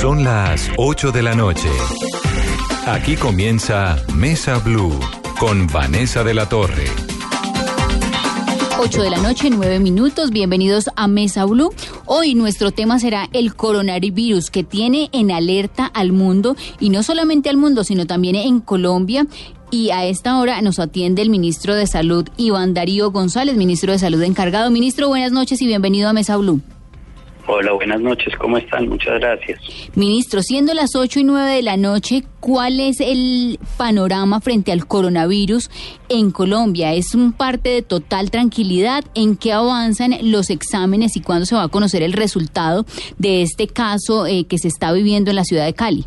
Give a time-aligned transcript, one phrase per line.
[0.00, 1.68] Son las 8 de la noche.
[2.86, 4.92] Aquí comienza Mesa Blue
[5.38, 6.84] con Vanessa de la Torre.
[8.78, 10.30] 8 de la noche, 9 minutos.
[10.30, 11.72] Bienvenidos a Mesa Blue.
[12.04, 17.48] Hoy nuestro tema será el coronavirus que tiene en alerta al mundo y no solamente
[17.48, 19.26] al mundo, sino también en Colombia.
[19.70, 23.98] Y a esta hora nos atiende el ministro de Salud, Iván Darío González, ministro de
[23.98, 24.70] Salud encargado.
[24.70, 26.60] Ministro, buenas noches y bienvenido a Mesa Blue.
[27.48, 28.88] Hola, buenas noches, ¿cómo están?
[28.88, 29.60] Muchas gracias.
[29.94, 34.86] Ministro, siendo las 8 y 9 de la noche, ¿cuál es el panorama frente al
[34.88, 35.70] coronavirus
[36.08, 36.92] en Colombia?
[36.94, 39.04] ¿Es un parte de total tranquilidad?
[39.14, 42.84] ¿En qué avanzan los exámenes y cuándo se va a conocer el resultado
[43.18, 46.04] de este caso eh, que se está viviendo en la ciudad de Cali?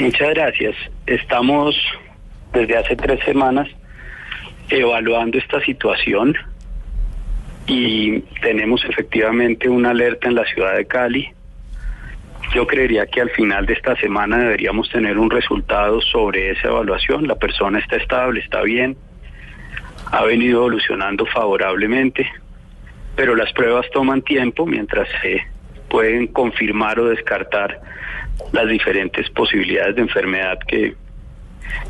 [0.00, 0.74] Muchas gracias.
[1.06, 1.76] Estamos
[2.52, 3.68] desde hace tres semanas
[4.68, 6.34] evaluando esta situación
[7.66, 11.30] y tenemos efectivamente una alerta en la ciudad de Cali.
[12.54, 17.28] Yo creería que al final de esta semana deberíamos tener un resultado sobre esa evaluación.
[17.28, 18.96] La persona está estable, está bien,
[20.10, 22.28] ha venido evolucionando favorablemente,
[23.14, 25.40] pero las pruebas toman tiempo mientras se
[25.88, 27.80] pueden confirmar o descartar
[28.52, 30.94] las diferentes posibilidades de enfermedad que,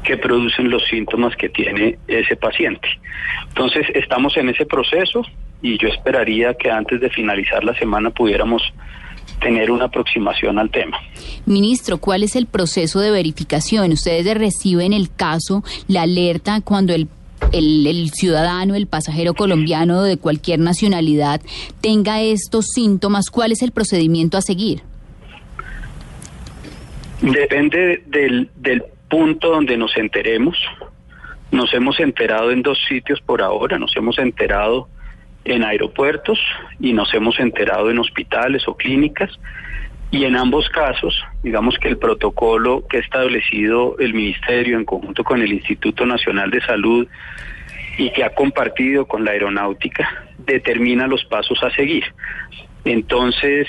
[0.03, 2.89] que producen los síntomas que tiene ese paciente.
[3.49, 5.23] Entonces, estamos en ese proceso
[5.62, 8.62] y yo esperaría que antes de finalizar la semana pudiéramos
[9.41, 10.98] tener una aproximación al tema.
[11.47, 13.92] Ministro, ¿cuál es el proceso de verificación?
[13.92, 17.08] Ustedes reciben el caso, la alerta cuando el
[17.53, 21.41] el, el, ciudadano, el pasajero colombiano de cualquier nacionalidad
[21.81, 24.82] tenga estos síntomas, ¿cuál es el procedimiento a seguir?
[27.20, 30.56] Depende del, del punto donde nos enteremos.
[31.50, 34.88] Nos hemos enterado en dos sitios por ahora, nos hemos enterado
[35.50, 36.38] en aeropuertos
[36.78, 39.31] y nos hemos enterado en hospitales o clínicas.
[40.12, 45.25] Y en ambos casos, digamos que el protocolo que ha establecido el Ministerio en conjunto
[45.25, 47.06] con el Instituto Nacional de Salud
[47.99, 52.05] y que ha compartido con la aeronáutica, determina los pasos a seguir.
[52.84, 53.69] Entonces,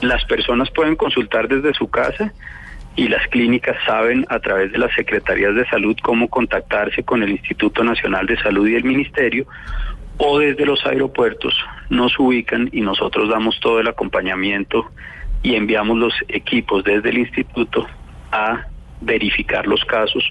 [0.00, 2.32] las personas pueden consultar desde su casa
[2.96, 7.30] y las clínicas saben a través de las secretarías de salud cómo contactarse con el
[7.30, 9.46] Instituto Nacional de Salud y el Ministerio
[10.18, 11.54] o desde los aeropuertos
[11.88, 14.90] nos ubican y nosotros damos todo el acompañamiento
[15.42, 17.86] y enviamos los equipos desde el instituto
[18.30, 18.66] a
[19.00, 20.24] verificar los casos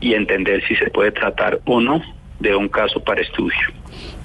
[0.00, 2.02] y entender si se puede tratar o no
[2.40, 3.56] de un caso para estudio.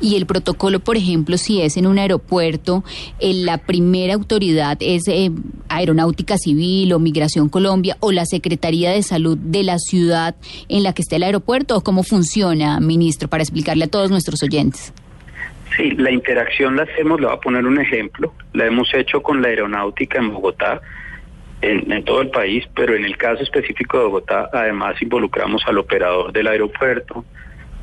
[0.01, 2.83] Y el protocolo, por ejemplo, si es en un aeropuerto,
[3.19, 5.29] eh, la primera autoridad es eh,
[5.69, 10.35] Aeronáutica Civil o Migración Colombia o la Secretaría de Salud de la ciudad
[10.69, 14.41] en la que esté el aeropuerto, o cómo funciona, ministro, para explicarle a todos nuestros
[14.41, 14.91] oyentes.
[15.77, 19.41] Sí, la interacción la hacemos, le voy a poner un ejemplo, la hemos hecho con
[19.41, 20.81] la aeronáutica en Bogotá,
[21.61, 25.77] en, en, todo el país, pero en el caso específico de Bogotá, además involucramos al
[25.77, 27.23] operador del aeropuerto,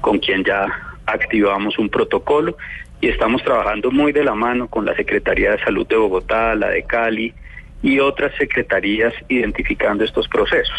[0.01, 0.67] con quien ya
[1.07, 2.57] activamos un protocolo
[3.01, 6.69] y estamos trabajando muy de la mano con la Secretaría de Salud de Bogotá, la
[6.69, 7.33] de Cali
[7.83, 10.79] y otras secretarías identificando estos procesos.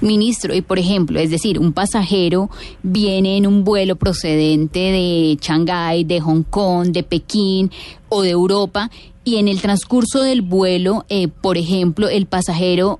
[0.00, 2.48] Ministro, y por ejemplo, es decir, un pasajero
[2.82, 7.70] viene en un vuelo procedente de Shanghái, de Hong Kong, de Pekín
[8.08, 8.90] o de Europa,
[9.24, 12.98] y en el transcurso del vuelo, eh, por ejemplo, el pasajero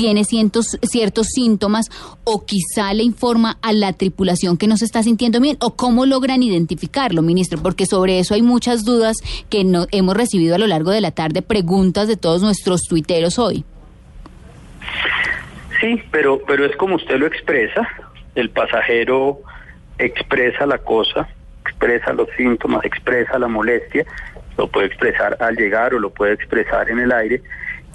[0.00, 1.90] tiene ciertos, ciertos síntomas
[2.24, 6.06] o quizá le informa a la tripulación que no se está sintiendo bien o cómo
[6.06, 9.18] logran identificarlo, ministro, porque sobre eso hay muchas dudas
[9.50, 13.38] que no, hemos recibido a lo largo de la tarde, preguntas de todos nuestros tuiteros
[13.38, 13.62] hoy.
[15.82, 17.86] Sí, pero, pero es como usted lo expresa,
[18.36, 19.40] el pasajero
[19.98, 21.28] expresa la cosa,
[21.66, 24.06] expresa los síntomas, expresa la molestia,
[24.56, 27.42] lo puede expresar al llegar o lo puede expresar en el aire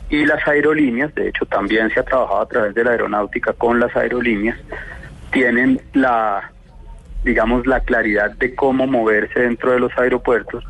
[0.10, 3.80] y las aerolíneas, de hecho también se ha trabajado a través de la aeronáutica con
[3.80, 4.58] las aerolíneas,
[5.32, 6.52] tienen la,
[7.24, 10.64] digamos, la claridad de cómo moverse dentro de los aeropuertos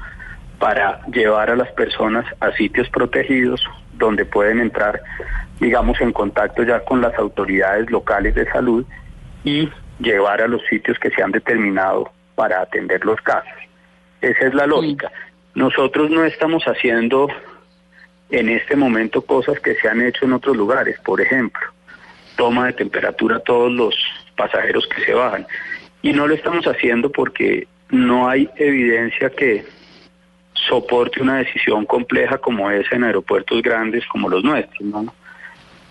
[0.60, 3.62] para llevar a las personas a sitios protegidos
[3.94, 5.02] donde pueden entrar,
[5.60, 8.86] digamos, en contacto ya con las autoridades locales de salud
[9.44, 13.52] y llevar a los sitios que se han determinado para atender los casos.
[14.22, 15.12] Esa es la lógica.
[15.54, 17.28] Nosotros no estamos haciendo
[18.30, 21.62] en este momento cosas que se han hecho en otros lugares, por ejemplo,
[22.36, 23.96] toma de temperatura a todos los
[24.36, 25.46] pasajeros que se bajan.
[26.02, 29.66] Y no lo estamos haciendo porque no hay evidencia que
[30.54, 35.14] soporte una decisión compleja como esa en aeropuertos grandes como los nuestros, ¿no?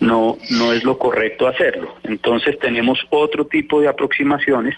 [0.00, 1.96] No, no es lo correcto hacerlo.
[2.02, 4.76] Entonces tenemos otro tipo de aproximaciones,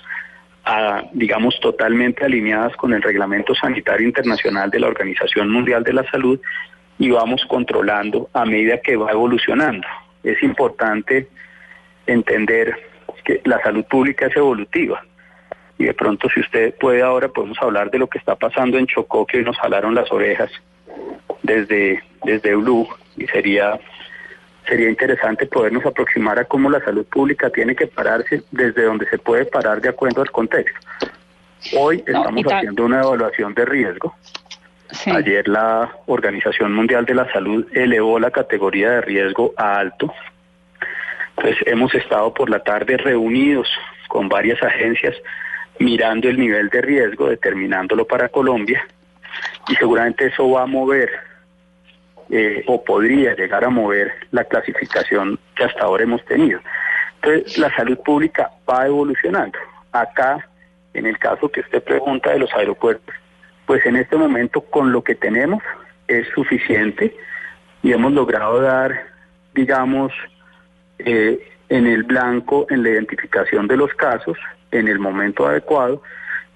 [1.13, 6.39] digamos, totalmente alineadas con el Reglamento Sanitario Internacional de la Organización Mundial de la Salud
[6.99, 9.87] y vamos controlando a medida que va evolucionando.
[10.23, 11.29] Es importante
[12.07, 12.77] entender
[13.25, 15.03] que la salud pública es evolutiva
[15.79, 18.87] y de pronto si usted puede ahora podemos hablar de lo que está pasando en
[18.87, 20.51] Chocó que hoy nos jalaron las orejas
[21.43, 23.79] desde desde Blue y sería
[24.67, 29.19] sería interesante podernos aproximar a cómo la salud pública tiene que pararse desde donde se
[29.19, 30.79] puede parar de acuerdo al contexto.
[31.77, 34.15] Hoy estamos haciendo una evaluación de riesgo.
[35.07, 40.13] Ayer la Organización Mundial de la Salud elevó la categoría de riesgo a alto.
[41.37, 43.69] Entonces hemos estado por la tarde reunidos
[44.09, 45.15] con varias agencias
[45.79, 48.87] mirando el nivel de riesgo, determinándolo para Colombia,
[49.69, 51.11] y seguramente eso va a mover
[52.31, 56.61] eh, o podría llegar a mover la clasificación que hasta ahora hemos tenido.
[57.17, 59.59] Entonces, la salud pública va evolucionando.
[59.93, 60.49] Acá,
[60.95, 63.15] en el caso que usted pregunta de los aeropuertos,
[63.67, 65.63] pues en este momento con lo que tenemos
[66.09, 67.15] es suficiente
[67.83, 69.07] y hemos logrado dar,
[69.55, 70.13] digamos,
[70.99, 74.39] eh, en el blanco en la identificación de los casos
[74.71, 76.03] en el momento adecuado,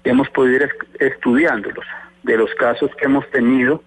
[0.03, 0.69] hemos podido ir
[0.99, 1.85] estudiándolos.
[2.23, 3.83] De los casos que hemos tenido,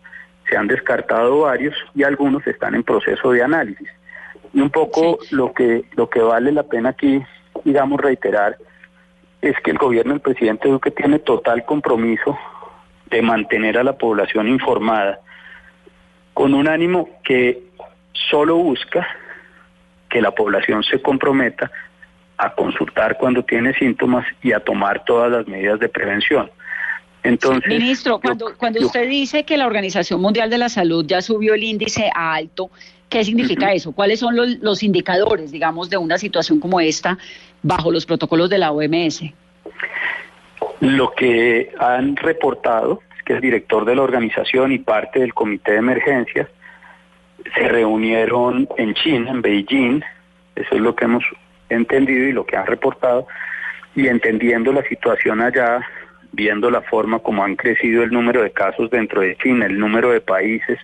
[0.49, 3.89] se han descartado varios y algunos están en proceso de análisis.
[4.53, 7.23] Y un poco lo que lo que vale la pena aquí,
[7.65, 8.57] digamos, reiterar
[9.41, 12.37] es que el gobierno del presidente Duque tiene total compromiso
[13.11, 15.21] de mantener a la población informada
[16.33, 17.63] con un ánimo que
[18.13, 19.07] solo busca
[20.11, 21.71] que la población se comprometa
[22.37, 26.51] a consultar cuando tiene síntomas y a tomar todas las medidas de prevención.
[27.23, 31.55] Entonces, Ministro, cuando, cuando usted dice que la Organización Mundial de la Salud ya subió
[31.55, 32.71] el índice a alto,
[33.09, 33.93] ¿qué significa eso?
[33.93, 37.17] ¿Cuáles son los, los indicadores, digamos, de una situación como esta
[37.63, 39.23] bajo los protocolos de la OMS?
[40.85, 45.73] Lo que han reportado es que el director de la organización y parte del comité
[45.73, 46.47] de emergencias
[47.55, 50.03] se reunieron en China, en Beijing,
[50.55, 51.25] eso es lo que hemos
[51.71, 53.27] entendido y lo que han reportado,
[53.97, 55.81] y entendiendo la situación allá,
[56.33, 60.11] viendo la forma como han crecido el número de casos dentro de China, el número
[60.11, 60.79] de países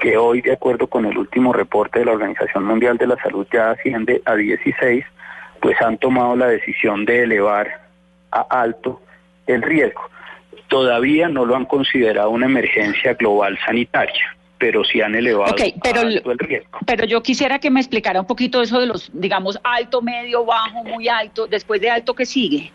[0.00, 3.46] que hoy, de acuerdo con el último reporte de la Organización Mundial de la Salud,
[3.52, 5.04] ya asciende a 16,
[5.60, 7.82] pues han tomado la decisión de elevar
[8.30, 9.01] a alto
[9.46, 10.02] el riesgo.
[10.68, 16.38] Todavía no lo han considerado una emergencia global sanitaria pero sí han elevado pero, el
[16.38, 16.78] riesgo.
[16.86, 20.84] Pero yo quisiera que me explicara un poquito eso de los, digamos, alto, medio, bajo,
[20.84, 22.70] muy alto, después de alto, ¿qué sigue?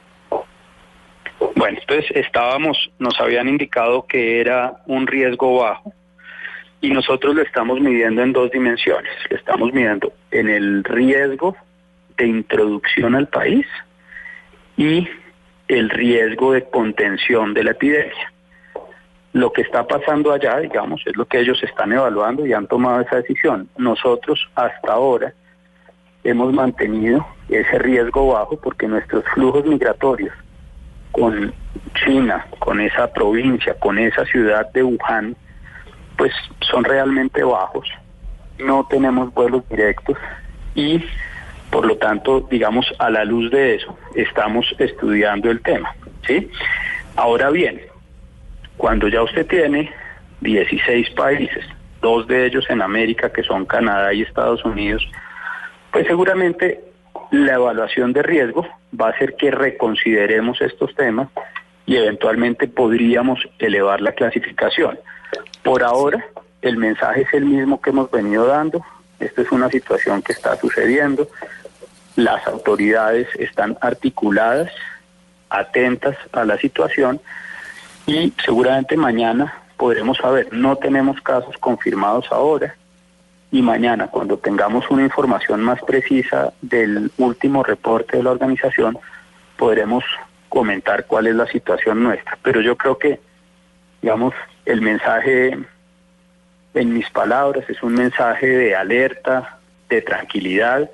[1.56, 5.94] Bueno, entonces estábamos, nos habían indicado que era un riesgo bajo
[6.82, 9.14] y nosotros lo estamos midiendo en dos dimensiones.
[9.30, 11.56] Lo estamos midiendo en el riesgo
[12.18, 13.66] de introducción al país
[14.76, 15.08] y
[15.68, 18.32] el riesgo de contención de la epidemia.
[19.34, 23.02] Lo que está pasando allá, digamos, es lo que ellos están evaluando y han tomado
[23.02, 23.70] esa decisión.
[23.78, 25.34] Nosotros hasta ahora
[26.24, 30.34] hemos mantenido ese riesgo bajo porque nuestros flujos migratorios
[31.12, 31.54] con
[31.96, 35.36] China, con esa provincia, con esa ciudad de Wuhan,
[36.18, 37.88] pues son realmente bajos.
[38.60, 40.18] No tenemos vuelos directos
[40.76, 41.04] y
[41.70, 45.96] por lo tanto, digamos, a la luz de eso, estamos estudiando el tema,
[46.26, 46.50] ¿sí?
[47.16, 47.82] Ahora bien,
[48.78, 49.92] cuando ya usted tiene
[50.42, 51.66] 16 países,
[52.02, 55.08] dos de ellos en América, que son Canadá y Estados Unidos,
[55.92, 56.80] pues seguramente
[57.32, 58.68] la evaluación de riesgo
[59.00, 61.30] va a hacer que reconsideremos estos temas
[61.86, 65.00] y eventualmente podríamos elevar la clasificación.
[65.64, 66.24] Por ahora,
[66.62, 68.84] el mensaje es el mismo que hemos venido dando.
[69.20, 71.30] Esta es una situación que está sucediendo.
[72.16, 74.72] Las autoridades están articuladas,
[75.50, 77.22] atentas a la situación
[78.06, 80.52] y seguramente mañana podremos saber.
[80.52, 82.76] No tenemos casos confirmados ahora
[83.52, 88.98] y mañana cuando tengamos una información más precisa del último reporte de la organización
[89.58, 90.04] podremos
[90.50, 92.38] comentar cuál es la situación nuestra.
[92.42, 93.20] Pero yo creo que,
[94.02, 94.34] digamos,
[94.66, 95.58] el mensaje
[96.74, 99.60] en mis palabras es un mensaje de alerta,
[99.90, 100.90] de tranquilidad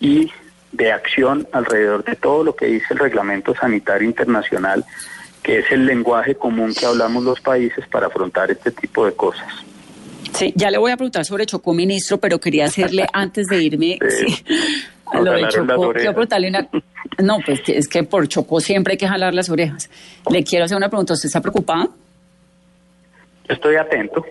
[0.00, 0.30] y
[0.72, 4.84] de acción alrededor de todo lo que dice el Reglamento Sanitario Internacional
[5.42, 9.48] que es el lenguaje común que hablamos los países para afrontar este tipo de cosas.
[10.32, 13.98] Sí, ya le voy a preguntar sobre Chocó, ministro, pero quería hacerle antes de irme
[14.08, 14.44] sí,
[15.06, 15.92] a lo de Chocó.
[15.92, 16.68] Quiero preguntarle una.
[17.18, 19.90] No, pues es que por Chocó siempre hay que jalar las orejas.
[20.30, 21.12] Le quiero hacer una pregunta.
[21.12, 21.92] ¿Usted está preocupado?
[23.46, 24.24] Estoy atento,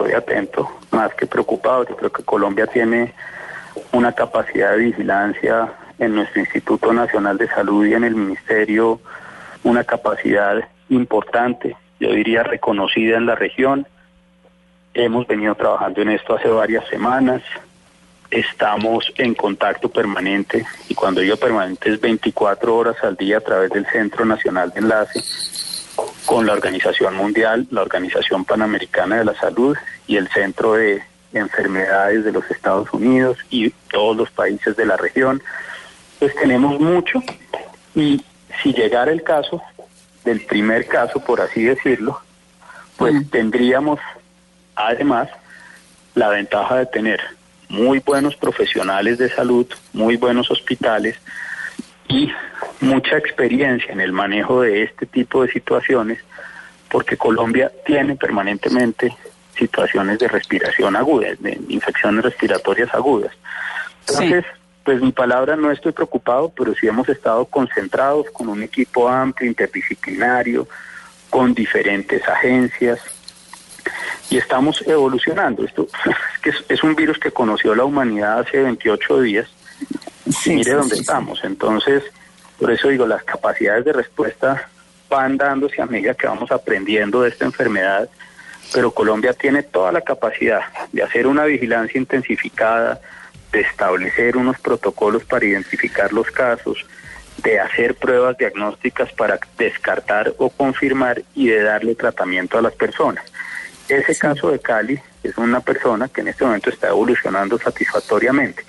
[0.00, 1.86] estoy atento, más que preocupado.
[1.86, 3.12] Yo creo que Colombia tiene
[3.92, 9.00] una capacidad de vigilancia en nuestro Instituto Nacional de Salud y en el Ministerio,
[9.62, 13.86] una capacidad importante, yo diría reconocida en la región.
[14.94, 17.42] Hemos venido trabajando en esto hace varias semanas,
[18.30, 23.70] estamos en contacto permanente y cuando digo permanente es 24 horas al día a través
[23.70, 25.20] del Centro Nacional de Enlace
[26.30, 32.24] con la Organización Mundial, la Organización Panamericana de la Salud y el Centro de Enfermedades
[32.24, 35.42] de los Estados Unidos y todos los países de la región.
[36.20, 37.20] Pues tenemos mucho
[37.96, 38.24] y
[38.62, 39.60] si llegara el caso,
[40.24, 42.20] del primer caso, por así decirlo,
[42.96, 43.98] pues tendríamos
[44.76, 45.28] además
[46.14, 47.20] la ventaja de tener
[47.68, 51.16] muy buenos profesionales de salud, muy buenos hospitales
[52.10, 52.32] y
[52.80, 56.18] mucha experiencia en el manejo de este tipo de situaciones,
[56.90, 59.16] porque Colombia tiene permanentemente
[59.56, 63.32] situaciones de respiración aguda, de infecciones respiratorias agudas.
[64.08, 64.44] Entonces,
[64.82, 69.48] pues mi palabra no estoy preocupado, pero sí hemos estado concentrados con un equipo amplio,
[69.48, 70.66] interdisciplinario,
[71.28, 72.98] con diferentes agencias,
[74.30, 75.64] y estamos evolucionando.
[75.64, 79.48] Esto es, que es, un virus que conoció la humanidad hace 28 días.
[80.46, 81.42] Mire dónde estamos.
[81.44, 82.04] Entonces,
[82.58, 84.68] por eso digo, las capacidades de respuesta
[85.08, 88.08] van dándose a medida que vamos aprendiendo de esta enfermedad,
[88.72, 90.60] pero Colombia tiene toda la capacidad
[90.92, 93.00] de hacer una vigilancia intensificada,
[93.50, 96.86] de establecer unos protocolos para identificar los casos,
[97.42, 103.24] de hacer pruebas diagnósticas para descartar o confirmar y de darle tratamiento a las personas.
[103.88, 108.64] Ese caso de Cali es una persona que en este momento está evolucionando satisfactoriamente.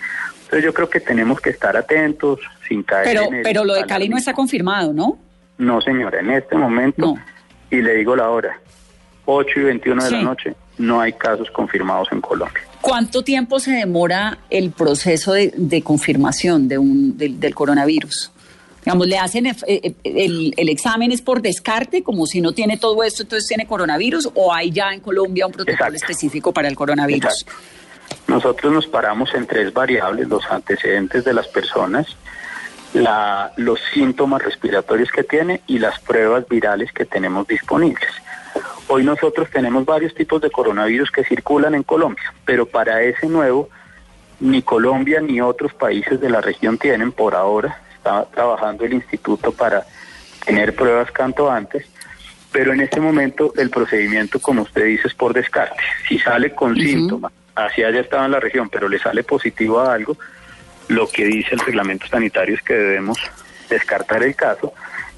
[0.52, 3.74] Entonces yo creo que tenemos que estar atentos, sin caer pero, en el Pero lo
[3.74, 5.18] de Cali no está confirmado, ¿no?
[5.58, 7.16] No, señora, en este momento,
[7.70, 8.60] y le digo la hora,
[9.24, 12.64] 8 y 21 de la noche, no hay casos confirmados en Colombia.
[12.82, 18.34] ¿Cuánto tiempo se demora el proceso de, confirmación de un, del coronavirus?
[18.84, 22.76] Digamos, le hacen eh, eh, el, el, examen es por descarte, como si no tiene
[22.76, 26.76] todo esto, entonces tiene coronavirus, o hay ya en Colombia un protocolo específico para el
[26.76, 27.46] coronavirus.
[28.32, 32.16] Nosotros nos paramos en tres variables, los antecedentes de las personas,
[32.94, 38.10] la, los síntomas respiratorios que tiene y las pruebas virales que tenemos disponibles.
[38.88, 43.68] Hoy nosotros tenemos varios tipos de coronavirus que circulan en Colombia, pero para ese nuevo,
[44.40, 49.52] ni Colombia ni otros países de la región tienen por ahora está trabajando el instituto
[49.52, 49.86] para
[50.46, 51.86] tener pruebas canto antes,
[52.50, 55.84] pero en este momento el procedimiento, como usted dice, es por descarte.
[56.08, 59.94] Si sale con síntomas, así haya estado en la región, pero le sale positivo a
[59.94, 60.18] algo,
[60.88, 63.20] lo que dice el reglamento sanitario es que debemos
[63.70, 64.74] descartar el caso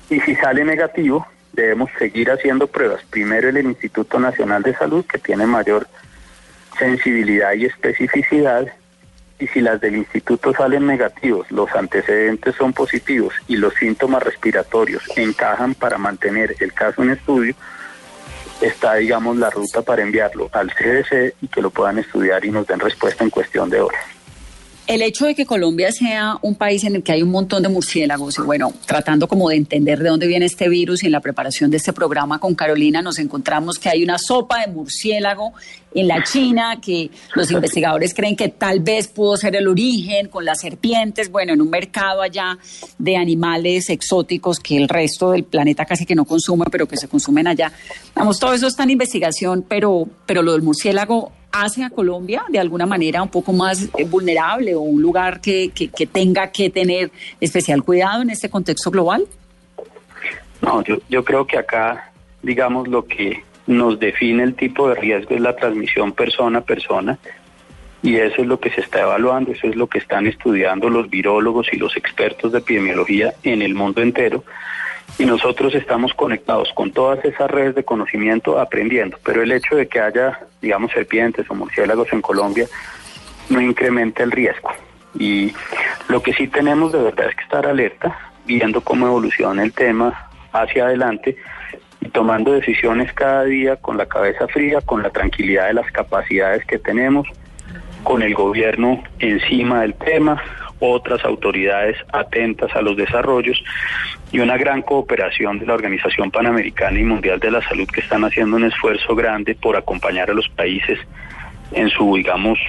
[0.10, 3.02] y si sale negativo, debemos seguir haciendo pruebas.
[3.10, 5.88] Primero el Instituto Nacional de Salud, que tiene mayor
[6.78, 8.68] sensibilidad y especificidad,
[9.40, 15.04] y si las del instituto salen negativos, los antecedentes son positivos y los síntomas respiratorios
[15.16, 17.56] encajan para mantener el caso en estudio,
[18.63, 22.65] está, digamos, la ruta para enviarlo al CDC y que lo puedan estudiar y nos
[22.65, 24.01] den respuesta en cuestión de horas.
[24.86, 27.70] El hecho de que Colombia sea un país en el que hay un montón de
[27.70, 31.22] murciélagos, y bueno, tratando como de entender de dónde viene este virus y en la
[31.22, 35.53] preparación de este programa con Carolina nos encontramos que hay una sopa de murciélago
[35.96, 40.46] en la China que los investigadores creen que tal vez pudo ser el origen con
[40.46, 42.58] las serpientes, bueno, en un mercado allá
[42.98, 47.08] de animales exóticos que el resto del planeta casi que no consume, pero que se
[47.08, 47.72] consumen allá.
[48.16, 52.60] Vamos, todo eso está en investigación, pero, pero lo del murciélago hace a Colombia de
[52.60, 57.12] alguna manera un poco más eh, vulnerable o un lugar que, que, tenga que tener
[57.40, 59.26] especial cuidado en este contexto global?
[60.62, 65.36] No, yo, yo creo que acá, digamos, lo que nos define el tipo de riesgo
[65.36, 67.17] es la transmisión persona a persona
[68.01, 71.10] y eso es lo que se está evaluando, eso es lo que están estudiando los
[71.10, 74.43] virólogos y los expertos de epidemiología en el mundo entero
[75.17, 79.88] y nosotros estamos conectados con todas esas redes de conocimiento aprendiendo, pero el hecho de
[79.88, 82.67] que haya, digamos, serpientes o murciélagos en Colombia
[83.50, 84.72] no incrementa el riesgo.
[85.17, 85.53] Y
[86.08, 90.29] lo que sí tenemos de verdad es que estar alerta, viendo cómo evoluciona el tema
[90.51, 91.38] hacia adelante
[92.03, 96.65] y tomando decisiones cada día con la cabeza fría, con la tranquilidad de las capacidades
[96.65, 97.27] que tenemos,
[98.03, 100.41] con el gobierno encima del tema,
[100.79, 103.63] otras autoridades atentas a los desarrollos
[104.33, 108.25] y una gran cooperación de la Organización Panamericana y Mundial de la Salud que están
[108.25, 111.00] haciendo un esfuerzo grande por acompañar a los países
[111.72, 112.60] en su, digamos,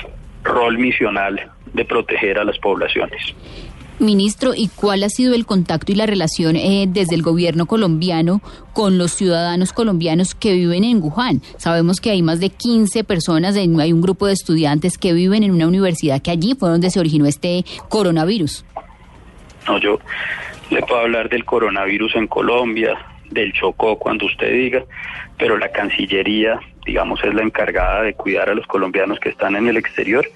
[0.44, 3.34] rol misional de proteger a las poblaciones.
[4.00, 8.40] Ministro, ¿y cuál ha sido el contacto y la relación eh, desde el gobierno colombiano
[8.72, 11.42] con los ciudadanos colombianos que viven en Wuhan?
[11.58, 15.52] Sabemos que hay más de 15 personas, hay un grupo de estudiantes que viven en
[15.52, 18.64] una universidad que allí fue donde se originó este coronavirus.
[19.68, 20.00] No, yo
[20.70, 22.98] le puedo hablar del coronavirus en Colombia,
[23.30, 24.84] del Chocó cuando usted diga,
[25.38, 29.68] pero la Cancillería, digamos, es la encargada de cuidar a los colombianos que están en
[29.68, 30.26] el exterior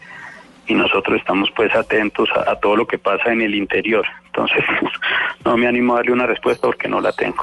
[0.69, 4.05] y nosotros estamos pues atentos a, todo lo que pasa en el interior.
[4.27, 4.63] Entonces,
[5.45, 7.43] no me animo a darle una respuesta porque no la tengo.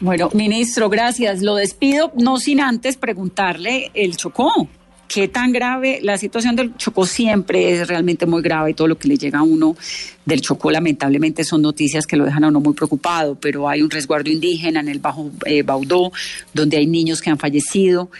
[0.00, 1.42] Bueno, ministro, gracias.
[1.42, 4.68] Lo despido, no sin antes preguntarle el Chocó.
[5.08, 6.00] ¿Qué tan grave?
[6.02, 9.38] La situación del Chocó siempre es realmente muy grave y todo lo que le llega
[9.38, 9.76] a uno
[10.24, 13.90] del Chocó lamentablemente son noticias que lo dejan a uno muy preocupado, pero hay un
[13.90, 16.12] resguardo indígena en el Bajo eh, Baudó,
[16.52, 18.10] donde hay niños que han fallecido.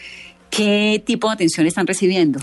[0.48, 2.38] ¿Qué tipo de atención están recibiendo?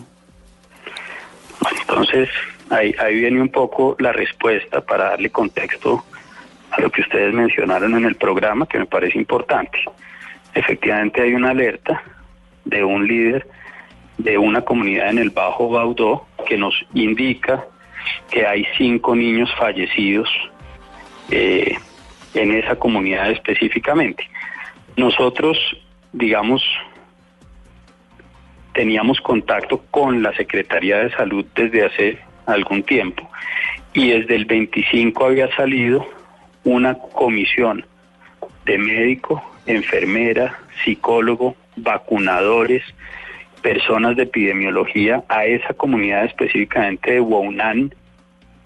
[1.81, 2.29] Entonces,
[2.69, 6.03] ahí, ahí viene un poco la respuesta para darle contexto
[6.71, 9.79] a lo que ustedes mencionaron en el programa, que me parece importante.
[10.53, 12.01] Efectivamente hay una alerta
[12.65, 13.47] de un líder
[14.17, 17.65] de una comunidad en el Bajo Baudó que nos indica
[18.29, 20.29] que hay cinco niños fallecidos
[21.31, 21.75] eh,
[22.33, 24.27] en esa comunidad específicamente.
[24.95, 25.57] Nosotros,
[26.11, 26.63] digamos,
[28.73, 33.29] teníamos contacto con la Secretaría de Salud desde hace algún tiempo
[33.93, 36.05] y desde el 25 había salido
[36.63, 37.85] una comisión
[38.65, 42.83] de médico, enfermera, psicólogo, vacunadores,
[43.61, 47.93] personas de epidemiología a esa comunidad específicamente de Wounan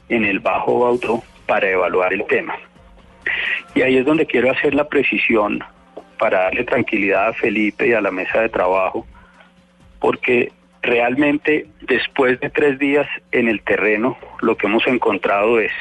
[0.10, 2.56] en el Bajo Baudó para evaluar el tema.
[3.76, 5.64] Y ahí es donde quiero hacer la precisión
[6.18, 9.06] para darle tranquilidad a Felipe y a la mesa de trabajo
[10.00, 10.52] porque
[10.82, 15.72] realmente después de tres días en el terreno lo que hemos encontrado es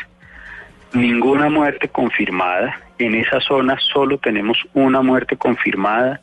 [0.92, 2.80] ninguna muerte confirmada.
[2.98, 6.20] En esa zona solo tenemos una muerte confirmada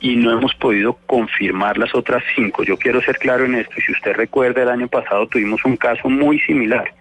[0.00, 2.62] y no hemos podido confirmar las otras cinco.
[2.64, 3.74] Yo quiero ser claro en esto.
[3.84, 6.92] Si usted recuerda, el año pasado tuvimos un caso muy similar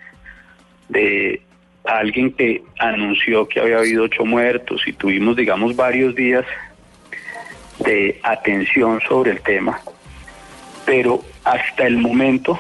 [0.90, 1.42] de
[1.86, 6.46] alguien que anunció que había habido ocho muertos y tuvimos, digamos, varios días
[7.80, 9.80] de atención sobre el tema,
[10.86, 12.60] pero hasta el momento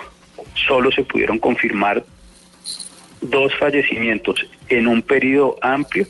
[0.53, 2.03] solo se pudieron confirmar
[3.21, 6.07] dos fallecimientos en un periodo amplio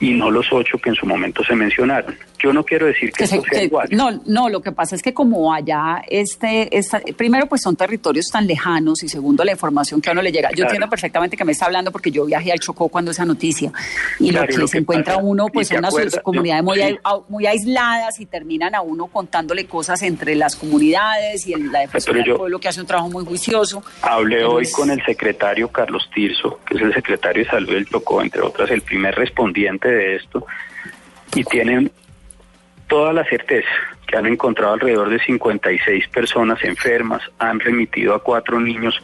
[0.00, 2.16] y no los ocho que en su momento se mencionaron.
[2.38, 3.88] Yo no quiero decir que, sea igual.
[3.90, 6.68] No, no, lo que pasa es que como allá, este,
[7.16, 10.50] primero pues son territorios tan lejanos y segundo la información que a uno le llega.
[10.52, 13.72] Yo entiendo perfectamente que me está hablando porque yo viajé al Chocó cuando esa noticia
[14.18, 18.74] y lo que, se encuentra uno pues son unas comunidades muy, muy aisladas y terminan
[18.74, 22.80] a uno contándole cosas entre las comunidades y el, la defensoría del pueblo que hace
[22.80, 23.82] un trabajo muy juicioso.
[24.02, 28.22] Hablé hoy con el secretario Carlos Tirso, que es el secretario de Salud del Chocó,
[28.22, 30.46] entre otras, el primer respondiente de esto
[31.34, 31.90] y tienen
[32.86, 33.68] toda la certeza
[34.06, 39.02] que han encontrado alrededor de 56 personas enfermas, han remitido a cuatro niños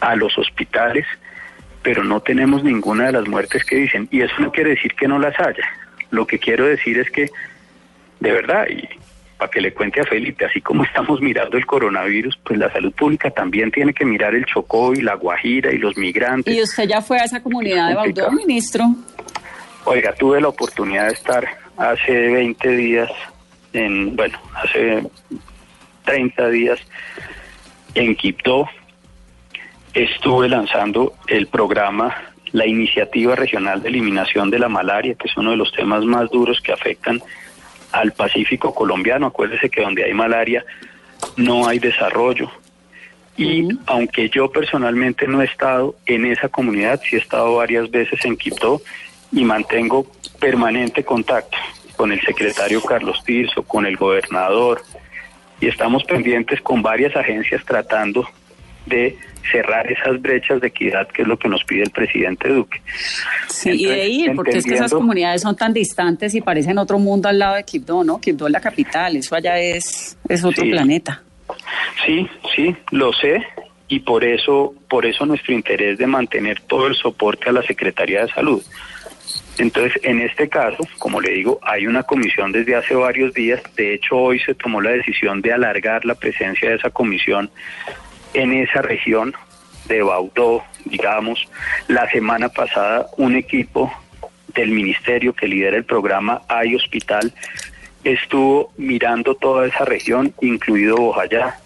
[0.00, 1.06] a los hospitales,
[1.82, 4.08] pero no tenemos ninguna de las muertes que dicen.
[4.10, 5.64] Y eso no quiere decir que no las haya.
[6.10, 7.30] Lo que quiero decir es que,
[8.20, 8.88] de verdad, y
[9.38, 12.92] para que le cuente a Felipe, así como estamos mirando el coronavirus, pues la salud
[12.92, 16.52] pública también tiene que mirar el Chocó y la Guajira y los migrantes.
[16.52, 18.84] ¿Y usted ya fue a esa comunidad de Baudó, ministro?
[19.84, 23.10] Oiga, tuve la oportunidad de estar hace 20 días,
[23.72, 25.02] en, bueno, hace
[26.04, 26.80] 30 días
[27.94, 28.68] en Quibdó.
[29.92, 32.16] Estuve lanzando el programa,
[32.52, 36.30] la iniciativa regional de eliminación de la malaria, que es uno de los temas más
[36.30, 37.22] duros que afectan
[37.92, 39.26] al Pacífico colombiano.
[39.26, 40.64] Acuérdese que donde hay malaria
[41.36, 42.50] no hay desarrollo.
[43.36, 48.24] Y aunque yo personalmente no he estado en esa comunidad, sí he estado varias veces
[48.24, 48.80] en Quibdó
[49.34, 50.06] y mantengo
[50.38, 51.56] permanente contacto
[51.96, 54.82] con el secretario Carlos Tirso, con el gobernador,
[55.60, 58.26] y estamos pendientes con varias agencias tratando
[58.86, 59.16] de
[59.50, 62.80] cerrar esas brechas de equidad, que es lo que nos pide el presidente Duque.
[63.48, 66.98] Sí, y de ir, porque es que esas comunidades son tan distantes y parecen otro
[66.98, 68.20] mundo al lado de Quibdó, ¿no?
[68.20, 71.22] Quibdó es la capital, eso allá es, es otro planeta.
[72.04, 73.42] Sí, sí, lo sé,
[73.88, 78.22] y por eso, por eso nuestro interés de mantener todo el soporte a la Secretaría
[78.22, 78.62] de Salud.
[79.58, 83.62] Entonces, en este caso, como le digo, hay una comisión desde hace varios días.
[83.76, 87.50] De hecho, hoy se tomó la decisión de alargar la presencia de esa comisión
[88.32, 89.34] en esa región
[89.86, 91.48] de Baudó, digamos.
[91.88, 93.92] La semana pasada, un equipo
[94.54, 97.32] del ministerio que lidera el programa Hay Hospital
[98.04, 101.58] estuvo mirando toda esa región, incluido Bojayá.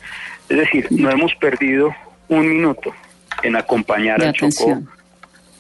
[0.48, 1.94] Es decir, no hemos perdido
[2.28, 2.94] un minuto
[3.42, 4.82] en acompañar a Chocó,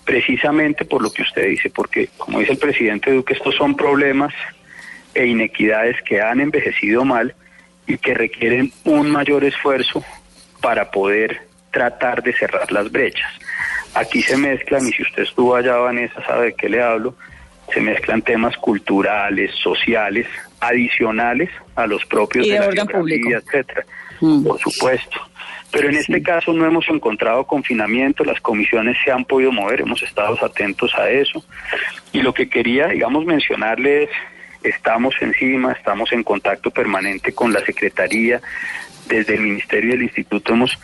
[0.08, 4.32] precisamente por lo que usted dice, porque como dice el presidente Duque, estos son problemas
[5.12, 7.34] e inequidades que han envejecido mal
[7.86, 10.02] y que requieren un mayor esfuerzo
[10.62, 13.30] para poder tratar de cerrar las brechas.
[13.92, 17.14] Aquí se mezclan, y si usted estuvo allá, Vanessa, sabe de qué le hablo,
[17.74, 20.26] se mezclan temas culturales, sociales,
[20.60, 23.28] adicionales a los propios y de, de la orden público.
[23.28, 23.84] etcétera.
[24.22, 24.42] Mm.
[24.42, 25.20] Por supuesto.
[25.70, 30.02] Pero en este caso no hemos encontrado confinamiento, las comisiones se han podido mover, hemos
[30.02, 31.44] estado atentos a eso.
[32.12, 34.10] Y lo que quería, digamos, mencionarle es,
[34.62, 38.40] estamos encima, estamos en contacto permanente con la Secretaría,
[39.08, 40.78] desde el Ministerio y el Instituto hemos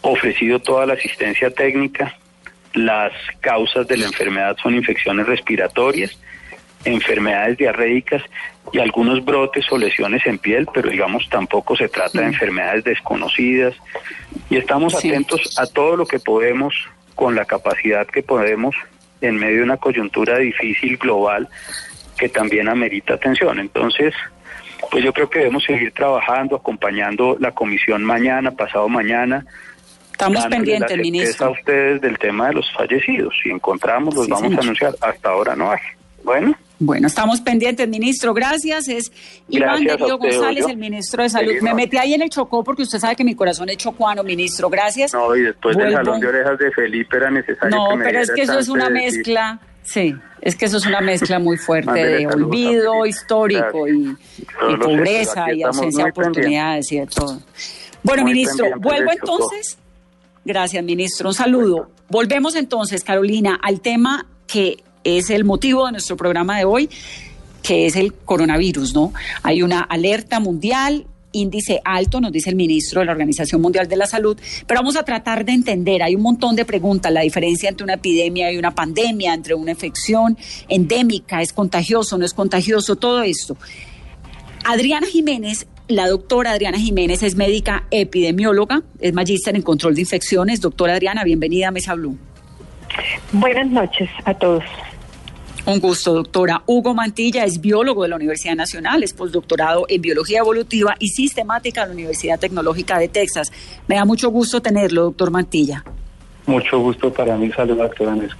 [0.00, 2.16] ofrecido toda la asistencia técnica.
[2.74, 6.18] Las causas de la enfermedad son infecciones respiratorias,
[6.84, 8.22] enfermedades diarreicas
[8.72, 13.74] y algunos brotes o lesiones en piel, pero digamos tampoco se trata de enfermedades desconocidas.
[14.50, 15.08] Y estamos Sí.
[15.08, 16.74] atentos a todo lo que podemos
[17.14, 18.74] con la capacidad que podemos
[19.20, 21.48] en medio de una coyuntura difícil global
[22.18, 23.58] que también amerita atención.
[23.58, 24.14] Entonces,
[24.90, 29.44] pues yo creo que debemos seguir trabajando, acompañando la comisión mañana, pasado mañana.
[30.12, 31.46] Estamos pendientes, la ministro.
[31.46, 33.34] a ustedes del tema de los fallecidos.
[33.42, 34.60] Si encontramos, los Sí, vamos señor.
[34.60, 34.92] a anunciar.
[35.00, 35.78] Hasta ahora no hay.
[36.24, 38.32] Bueno, Bueno, estamos pendientes, ministro.
[38.34, 38.86] Gracias.
[38.88, 39.10] Es
[39.48, 41.48] Iván Gracias a Darío usted, González, el ministro de Salud.
[41.48, 41.82] Feliz Me noche.
[41.84, 44.70] metí ahí en el Chocó porque usted sabe que mi corazón es chocuano, ministro.
[44.70, 45.12] Gracias.
[45.12, 45.96] no, y después del Vuelvo.
[46.04, 48.68] jalón de orejas de Felipe era necesario No, que me pero es que eso es
[48.68, 53.06] una de mezcla, sí, es que eso es una mezcla muy fuerte de saludos olvido
[53.06, 54.18] histórico Gracias.
[54.70, 56.28] y, pobreza y ausencia de pendientes.
[56.32, 57.40] oportunidades y de todo.
[58.04, 59.78] Bueno, Muy ministro, vuelvo del entonces.
[60.44, 61.28] Gracias, ministro.
[61.30, 61.90] Un saludo.
[62.08, 64.76] Volvemos entonces, Carolina, al tema que
[65.16, 66.90] es el motivo de nuestro programa de hoy,
[67.62, 69.12] que es el coronavirus, ¿no?
[69.42, 73.96] Hay una alerta mundial, índice alto, nos dice el ministro de la Organización Mundial de
[73.96, 77.68] la Salud, pero vamos a tratar de entender, hay un montón de preguntas, la diferencia
[77.68, 80.36] entre una epidemia y una pandemia, entre una infección
[80.68, 83.56] endémica, es contagioso, no es contagioso, todo esto.
[84.64, 90.60] Adriana Jiménez, la doctora Adriana Jiménez es médica epidemióloga, es magíster en control de infecciones.
[90.60, 92.18] Doctora Adriana, bienvenida a Mesa Blue.
[93.32, 94.64] Buenas noches a todos.
[95.66, 96.62] Un gusto, doctora.
[96.66, 101.82] Hugo Mantilla es biólogo de la Universidad Nacional, es postdoctorado en biología evolutiva y sistemática
[101.82, 103.52] de la Universidad Tecnológica de Texas.
[103.86, 105.84] Me da mucho gusto tenerlo, doctor Mantilla.
[106.46, 108.36] Mucho gusto para mí saludarte, Vanessa.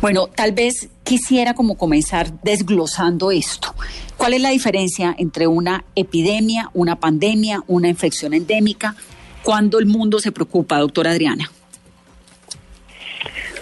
[0.00, 3.74] Bueno, tal vez quisiera como comenzar desglosando esto.
[4.16, 8.96] ¿Cuál es la diferencia entre una epidemia, una pandemia, una infección endémica?
[9.42, 11.50] ¿Cuándo el mundo se preocupa, doctora Adriana?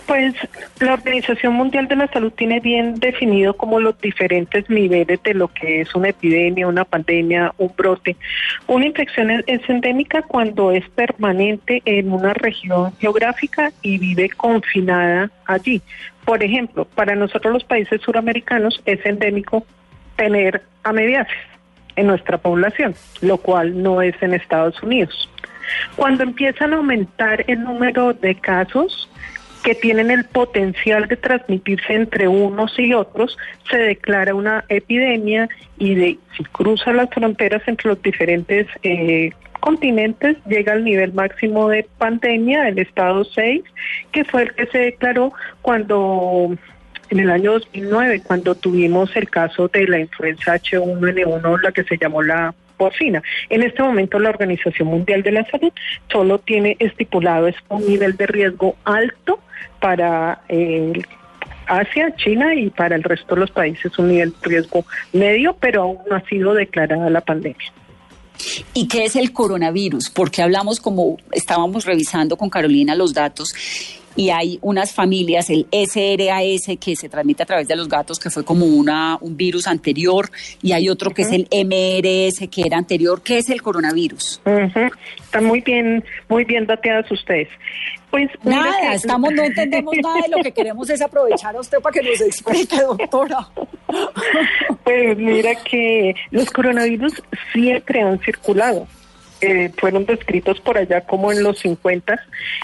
[0.08, 0.34] Pues
[0.80, 5.48] la Organización Mundial de la Salud tiene bien definido como los diferentes niveles de lo
[5.48, 8.16] que es una epidemia, una pandemia, un brote.
[8.66, 15.82] Una infección es, endémica cuando es permanente en una región geográfica y vive confinada allí.
[16.24, 19.66] Por ejemplo, para nosotros los países suramericanos es endémico
[20.16, 21.36] tener amediasis
[21.96, 25.28] en nuestra población, lo cual no es en Estados Unidos.
[25.96, 29.10] Cuando empiezan a aumentar el número de casos,
[29.62, 33.36] que tienen el potencial de transmitirse entre unos y otros,
[33.70, 40.36] se declara una epidemia y de, si cruza las fronteras entre los diferentes eh, continentes,
[40.46, 43.62] llega al nivel máximo de pandemia, el estado 6,
[44.12, 46.56] que fue el que se declaró cuando
[47.10, 51.96] en el año 2009, cuando tuvimos el caso de la influenza H1N1, la que se
[51.96, 53.22] llamó la porcina.
[53.50, 55.72] En este momento la Organización Mundial de la Salud
[56.10, 59.40] solo tiene estipulado es un nivel de riesgo alto
[59.80, 61.02] para eh,
[61.66, 65.82] Asia, China y para el resto de los países un nivel de riesgo medio, pero
[65.82, 67.72] aún no ha sido declarada la pandemia.
[68.72, 70.10] ¿Y qué es el coronavirus?
[70.10, 73.52] Porque hablamos como estábamos revisando con Carolina los datos
[74.16, 78.30] y hay unas familias, el SRAS que se transmite a través de los gatos, que
[78.30, 80.30] fue como una, un virus anterior,
[80.62, 83.22] y hay otro que es el MRS que era anterior.
[83.22, 84.40] ¿Qué es el coronavirus?
[84.44, 84.90] Ujú.
[85.22, 87.48] Están muy bien, muy bien dateadas ustedes.
[88.10, 91.78] Pues Nada, que- estamos, no entendemos nada y lo que queremos es aprovechar a usted
[91.78, 93.48] para que nos explique, doctora.
[94.84, 97.12] Pues mira que los coronavirus
[97.52, 98.86] siempre han circulado.
[99.40, 102.20] Eh, fueron descritos por allá como en los 50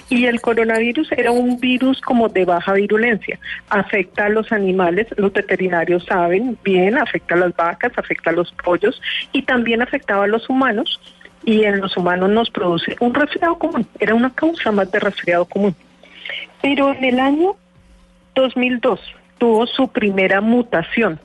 [0.08, 3.38] y el coronavirus era un virus como de baja virulencia.
[3.68, 8.50] Afecta a los animales, los veterinarios saben bien, afecta a las vacas, afecta a los
[8.64, 11.00] pollos y también afectaba a los humanos
[11.44, 13.87] y en los humanos nos produce un resfriado común.
[14.00, 15.76] Era una causa más de resfriado común.
[16.60, 17.54] Pero en el año
[18.34, 19.00] 2002
[19.38, 21.20] tuvo su primera mutación.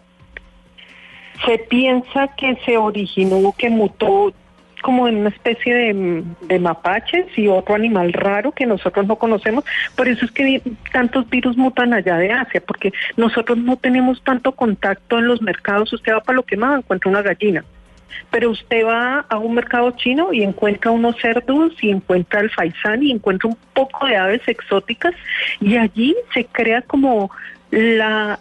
[1.46, 4.34] Se piensa que se originó, que mutó
[4.82, 9.64] como en una especie de, mapaches y otro animal raro que nosotros no conocemos.
[9.96, 10.62] Por eso es que
[10.92, 15.94] tantos virus mutan allá de Asia, porque nosotros no tenemos tanto contacto en los mercados.
[15.94, 17.64] Usted va para lo que más encuentra una gallina.
[18.32, 23.04] Pero usted va a un mercado chino y encuentra unos cerdos y encuentra el faisán
[23.04, 25.14] y encuentra un poco de aves exóticas
[25.62, 27.30] y allí se crea como
[27.72, 28.40] la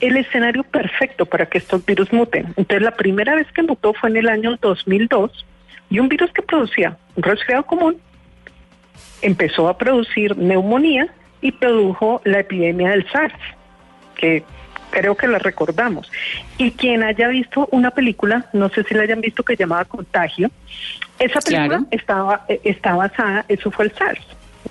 [0.00, 2.46] el escenario perfecto para que estos virus muten.
[2.56, 5.46] Entonces la primera vez que mutó fue en el año 2002
[5.90, 8.00] y un virus que producía un resfriado común
[9.22, 11.08] empezó a producir neumonía
[11.42, 13.34] y produjo la epidemia del SARS,
[14.14, 14.44] que
[14.90, 16.10] creo que la recordamos.
[16.58, 20.50] Y quien haya visto una película, no sé si la hayan visto, que llamaba Contagio,
[21.18, 24.20] esa película estaba, eh, está basada, eso fue el SARS.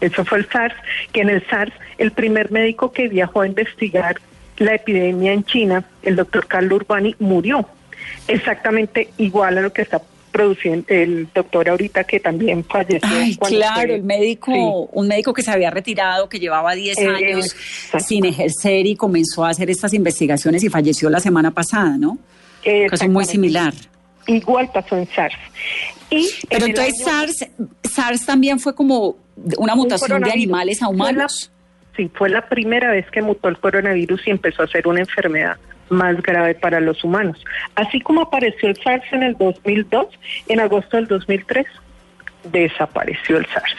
[0.01, 0.75] Eso fue el SARS,
[1.11, 4.15] que en el SARS el primer médico que viajó a investigar
[4.57, 7.67] la epidemia en China, el doctor Carlo Urbani, murió.
[8.27, 13.09] Exactamente igual a lo que está produciendo el doctor ahorita que también falleció.
[13.11, 14.51] Ay, claro, el médico,
[14.91, 17.55] un médico que se había retirado, que llevaba 10 años
[17.99, 22.17] sin ejercer y comenzó a hacer estas investigaciones y falleció la semana pasada, ¿no?
[22.89, 23.73] Cosa muy similar.
[24.27, 25.37] Igual pasó en SARS.
[26.09, 27.47] Y Pero entonces SARS,
[27.83, 29.15] SARS también fue como
[29.57, 31.51] una mutación de animales a humanos.
[31.95, 35.57] sí, fue la primera vez que mutó el coronavirus y empezó a ser una enfermedad
[35.89, 37.43] más grave para los humanos.
[37.75, 40.07] Así como apareció el SARS en el 2002,
[40.47, 41.65] en agosto del 2003
[42.51, 43.75] desapareció el SARS.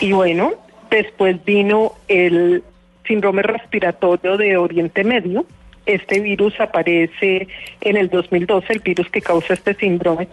[0.00, 0.54] Y bueno,
[0.90, 2.62] después vino el
[3.06, 5.44] síndrome respiratorio de Oriente Medio.
[5.86, 7.48] Este virus aparece
[7.80, 10.28] en el 2012, el virus que causa este síndrome,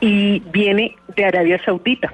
[0.00, 2.12] y viene de Arabia Saudita.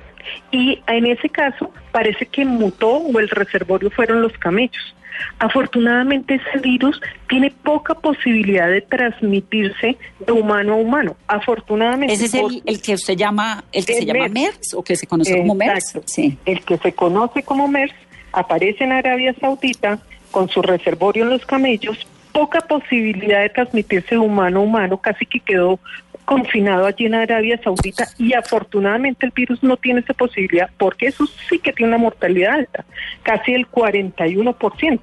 [0.51, 4.95] Y en ese caso parece que mutó o el reservorio fueron los camellos.
[5.39, 9.97] Afortunadamente ese virus tiene poca posibilidad de transmitirse
[10.27, 11.17] de humano a humano.
[11.27, 12.15] Afortunadamente.
[12.15, 15.39] Ese es el, que usted llama, el que se llama MERS o que se conoce
[15.39, 16.01] como MERS.
[16.07, 16.39] Sí.
[16.45, 17.95] El que se conoce como MERS
[18.33, 19.99] aparece en Arabia Saudita
[20.31, 25.27] con su reservorio en los camellos, poca posibilidad de transmitirse de humano a humano, casi
[25.27, 25.79] que quedó
[26.25, 31.27] confinado allí en Arabia Saudita y afortunadamente el virus no tiene esa posibilidad porque eso
[31.49, 32.85] sí que tiene una mortalidad alta,
[33.23, 35.01] casi el 41%.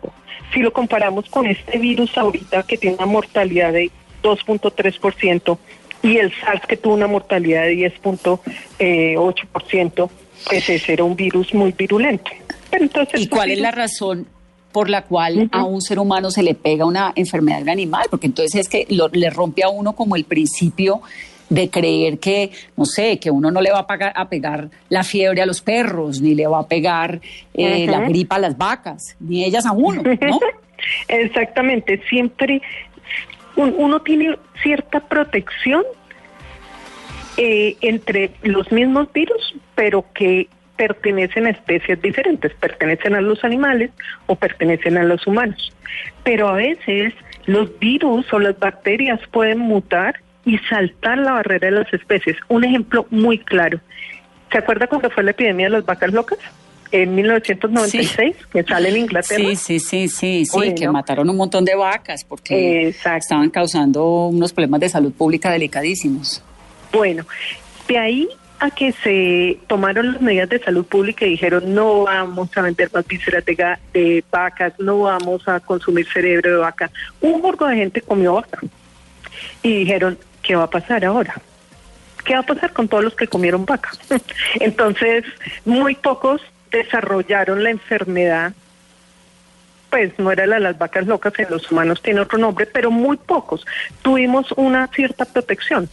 [0.53, 3.91] Si lo comparamos con este virus ahorita que tiene una mortalidad de
[4.23, 5.57] 2.3%
[6.01, 10.09] y el SARS que tuvo una mortalidad de 10.8%,
[10.47, 12.31] pues ese era un virus muy virulento.
[12.71, 14.25] entonces, ¿Y cuál es la razón
[14.71, 18.27] por la cual a un ser humano se le pega una enfermedad de animal, porque
[18.27, 21.01] entonces es que le rompe a uno como el principio
[21.49, 25.03] de creer que, no sé, que uno no le va a, pagar, a pegar la
[25.03, 27.19] fiebre a los perros, ni le va a pegar
[27.53, 30.39] eh, la gripa a las vacas, ni ellas a uno, ¿no?
[31.07, 32.61] Exactamente, siempre
[33.55, 35.83] uno tiene cierta protección
[37.35, 40.47] eh, entre los mismos virus, pero que
[40.79, 43.91] pertenecen a especies diferentes, pertenecen a los animales
[44.27, 45.73] o pertenecen a los humanos.
[46.23, 47.13] Pero a veces
[47.47, 52.37] los virus o las bacterias pueden mutar y saltar la barrera de las especies.
[52.47, 53.81] Un ejemplo muy claro.
[54.53, 56.39] ¿Se acuerda cuando fue la epidemia de las vacas locas?
[56.93, 59.43] En 1996, que sale en Inglaterra.
[59.49, 64.53] Sí, sí, sí, sí, sí, que mataron un montón de vacas porque estaban causando unos
[64.53, 66.41] problemas de salud pública delicadísimos.
[66.93, 67.25] Bueno,
[67.87, 72.55] de ahí a que se tomaron las medidas de salud pública y dijeron no vamos
[72.57, 76.91] a vender más vísceras de, vacas, no vamos a consumir cerebro de vaca.
[77.21, 78.59] Un burgo de gente comió vaca
[79.63, 81.35] y dijeron, ¿qué va a pasar ahora?
[82.25, 83.91] ¿Qué va a pasar con todos los que comieron vaca?
[84.59, 85.23] Entonces,
[85.65, 86.41] muy pocos
[86.71, 88.53] desarrollaron la enfermedad
[89.89, 92.91] pues no era la de las vacas locas, en los humanos tiene otro nombre, pero
[92.91, 93.65] muy pocos.
[94.03, 95.89] Tuvimos una cierta protección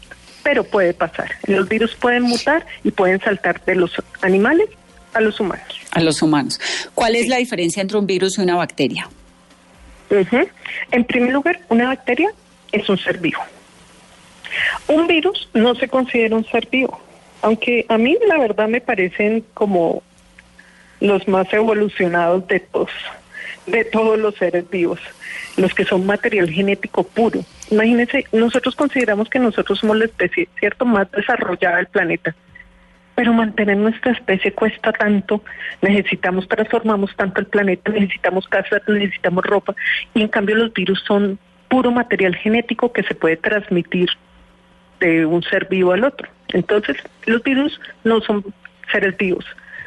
[0.47, 1.33] pero puede pasar.
[1.49, 3.91] Los virus pueden mutar y pueden saltar de los
[4.23, 4.69] animales
[5.13, 5.67] a los humanos.
[5.91, 6.61] A los humanos.
[6.95, 9.09] ¿Cuál es la diferencia entre un virus y una bacteria?
[10.93, 12.31] En primer lugar, una bacteria
[12.71, 13.41] es un ser vivo.
[14.87, 17.01] Un virus no se considera un ser vivo,
[17.43, 20.05] aunque a mí la verdad me parecen como
[21.01, 22.91] los más evolucionados de todos,
[23.67, 25.01] de todos los seres vivos
[25.57, 27.45] los que son material genético puro.
[27.71, 32.35] Imagínense, nosotros consideramos que nosotros somos la especie, ¿cierto?, más desarrollada del planeta.
[33.17, 35.43] Pero mantener nuestra especie cuesta tanto,
[35.83, 39.75] necesitamos, transformamos tanto el planeta, necesitamos casas, necesitamos ropa,
[40.15, 44.09] y en cambio los virus son puro material genético que se puede transmitir
[45.01, 46.29] de un ser vivo al otro.
[46.49, 48.45] Entonces, los virus no son
[48.93, 49.45] seres vivos,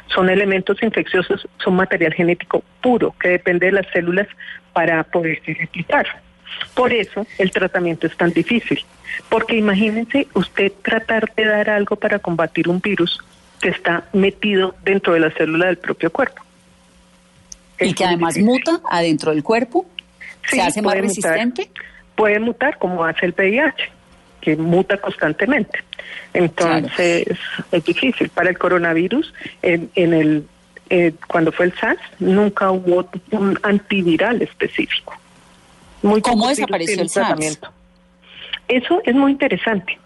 [0.08, 4.26] son elementos infecciosos, son material genético puro que depende de las células
[4.72, 6.06] para poderse replicar.
[6.74, 8.84] Por eso el tratamiento es tan difícil,
[9.28, 13.18] porque imagínense usted tratar de dar algo para combatir un virus
[13.60, 16.42] que está metido dentro de la célula del propio cuerpo.
[17.78, 19.86] y que además muta adentro del cuerpo,
[20.48, 21.70] se hace más resistente.
[22.14, 23.90] puede mutar como hace el VIH,
[24.40, 25.78] que muta constantemente.
[26.32, 27.26] Entonces
[27.72, 28.28] es difícil.
[28.30, 29.32] Para el coronavirus,
[29.62, 30.44] en, el
[30.88, 35.14] eh, cuando fue el SARS, nunca hubo un antiviral específico.
[36.02, 37.70] Muy ¿Cómo desapareció el tratamiento.
[38.68, 39.98] Eso es muy interesante.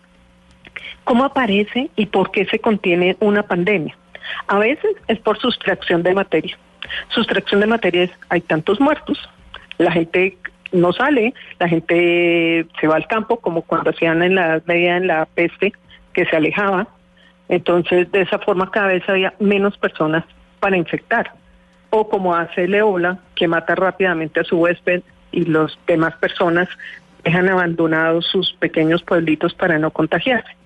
[1.04, 3.96] ¿Cómo aparece y por qué se contiene una pandemia?
[4.46, 6.56] A veces es por sustracción de materia.
[7.08, 9.18] Sustracción de materia es, hay tantos muertos,
[9.78, 10.38] la gente
[10.72, 15.06] no sale, la gente se va al campo, como cuando hacían en la media en
[15.06, 15.72] la peste,
[16.12, 16.88] que se alejaba.
[17.48, 20.24] Entonces, de esa forma cada vez había menos personas
[20.60, 21.32] para infectar.
[21.90, 25.02] O como hace el ébola, que mata rápidamente a su huésped
[25.34, 26.68] y las demás personas
[27.24, 30.56] dejan abandonados sus pequeños pueblitos para no contagiarse.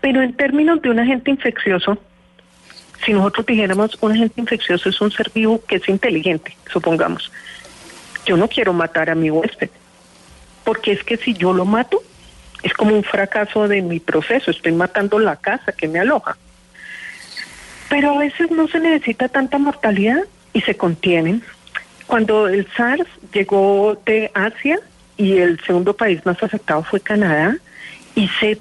[0.00, 1.98] Pero en términos de un agente infeccioso,
[3.04, 7.30] si nosotros dijéramos un agente infeccioso es un ser vivo que es inteligente, supongamos,
[8.24, 9.70] yo no quiero matar a mi huésped,
[10.64, 12.02] porque es que si yo lo mato,
[12.62, 16.36] es como un fracaso de mi proceso, estoy matando la casa que me aloja.
[17.88, 21.42] Pero a veces no se necesita tanta mortalidad y se contienen.
[22.12, 24.78] Cuando el SARS llegó de Asia
[25.16, 27.56] y el segundo país más afectado fue Canadá
[28.14, 28.58] y se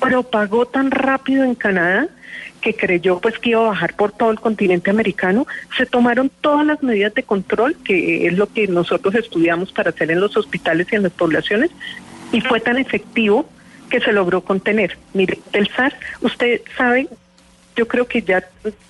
[0.00, 2.08] propagó tan rápido en Canadá
[2.62, 6.64] que creyó pues que iba a bajar por todo el continente americano, se tomaron todas
[6.64, 10.86] las medidas de control, que es lo que nosotros estudiamos para hacer en los hospitales
[10.90, 11.70] y en las poblaciones,
[12.32, 13.46] y fue tan efectivo
[13.90, 14.96] que se logró contener.
[15.12, 17.08] Mire, el SARS, usted sabe,
[17.76, 18.42] yo creo que ya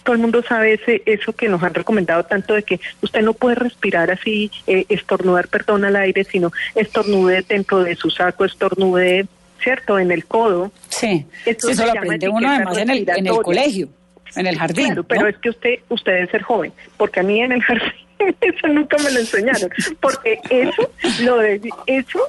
[0.04, 3.34] todo el mundo sabe ese, eso que nos han recomendado tanto de que usted no
[3.34, 9.26] puede respirar así, eh, estornudar, perdón, al aire, sino estornude dentro de su saco, estornude
[9.62, 9.98] ¿cierto?
[9.98, 10.70] En el codo.
[10.88, 13.88] Sí, eso lo aprende uno además en el, en el colegio,
[14.36, 14.86] en el jardín.
[14.86, 17.92] Claro, pero es que usted, usted debe ser joven, porque a mí en el jardín
[18.40, 19.70] eso nunca me lo enseñaron,
[20.00, 20.90] porque eso,
[21.22, 22.20] lo de, eso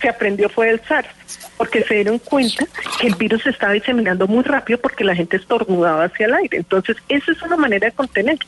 [0.00, 1.08] se aprendió fue el SARS,
[1.56, 2.66] porque se dieron cuenta
[3.00, 6.58] que el virus se estaba diseminando muy rápido porque la gente estornudaba hacia el aire.
[6.58, 8.38] Entonces, esa es una manera de contener.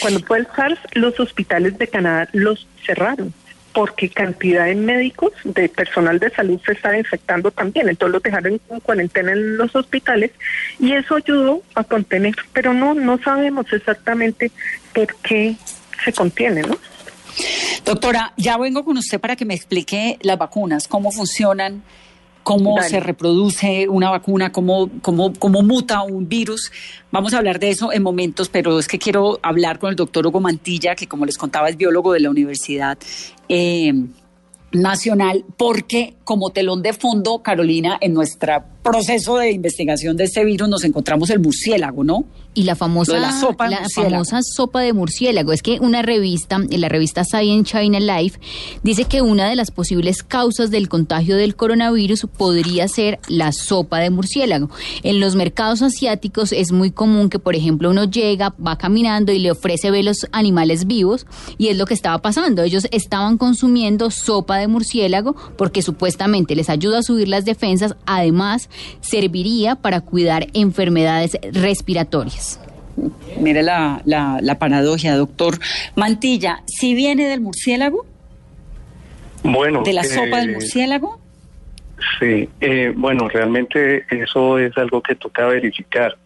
[0.00, 3.32] cuando fue el SARS, los hospitales de Canadá los cerraron
[3.78, 8.60] porque cantidad de médicos, de personal de salud se estaba infectando también, entonces los dejaron
[8.70, 10.32] en cuarentena en los hospitales
[10.80, 14.50] y eso ayudó a contener, pero no, no sabemos exactamente
[14.92, 15.54] por qué
[16.04, 16.76] se contiene, ¿no?
[17.84, 21.82] Doctora, ya vengo con usted para que me explique las vacunas, cómo funcionan,
[22.42, 26.72] cómo se reproduce una vacuna, cómo, cómo, cómo muta un virus.
[27.10, 30.26] Vamos a hablar de eso en momentos, pero es que quiero hablar con el doctor
[30.26, 32.96] Hugo Mantilla, que como les contaba es biólogo de la Universidad
[33.48, 33.92] eh,
[34.72, 40.68] Nacional, porque como telón de fondo, Carolina, en nuestro proceso de investigación de este virus
[40.68, 42.24] nos encontramos el murciélago, ¿no?
[42.58, 45.52] y la famosa, la, sopa famosa sopa de murciélago.
[45.52, 48.40] Es que una revista, en la revista Science China Life,
[48.82, 54.00] dice que una de las posibles causas del contagio del coronavirus podría ser la sopa
[54.00, 54.70] de murciélago.
[55.04, 59.38] En los mercados asiáticos es muy común que, por ejemplo, uno llega, va caminando y
[59.38, 61.26] le ofrece ver los animales vivos
[61.58, 62.64] y es lo que estaba pasando.
[62.64, 68.68] Ellos estaban consumiendo sopa de murciélago porque supuestamente les ayuda a subir las defensas, además
[69.00, 72.60] serviría para cuidar enfermedades respiratorias.
[73.40, 75.58] Mire la, la, paradoja, doctor
[75.94, 76.62] Mantilla.
[76.66, 78.06] ¿Si viene del murciélago?
[79.42, 79.82] Bueno.
[79.84, 81.20] ¿De la sopa del eh, murciélago?
[82.18, 86.16] Sí, eh, bueno, realmente eso es algo que toca verificar.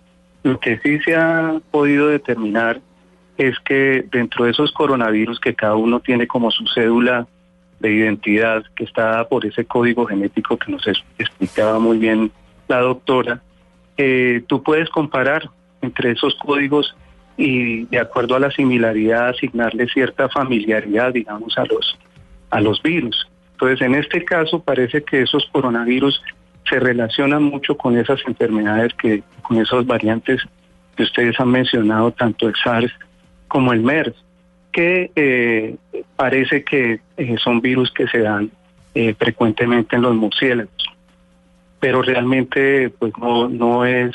[0.43, 2.81] Lo que sí se ha podido determinar
[3.39, 7.27] es que dentro de esos coronavirus que cada uno tiene como su cédula
[7.81, 10.87] de identidad, que está por ese código genético que nos
[11.19, 12.31] explicaba muy bien
[12.73, 13.43] la doctora,
[13.99, 15.51] eh, tú puedes comparar
[15.83, 16.97] entre esos códigos
[17.37, 21.99] y de acuerdo a la similaridad asignarle cierta familiaridad, digamos, a los,
[22.51, 23.29] a los virus.
[23.53, 26.23] Entonces, en este caso parece que esos coronavirus
[26.69, 30.41] se relacionan mucho con esas enfermedades que, con esas variantes
[30.97, 32.93] que ustedes han mencionado, tanto el SARS
[33.49, 34.15] como el MERS,
[34.73, 35.77] que eh,
[36.17, 38.51] parece que eh, son virus que se dan
[39.19, 40.93] frecuentemente en los murciélagos.
[41.83, 44.15] Pero realmente, pues no, no es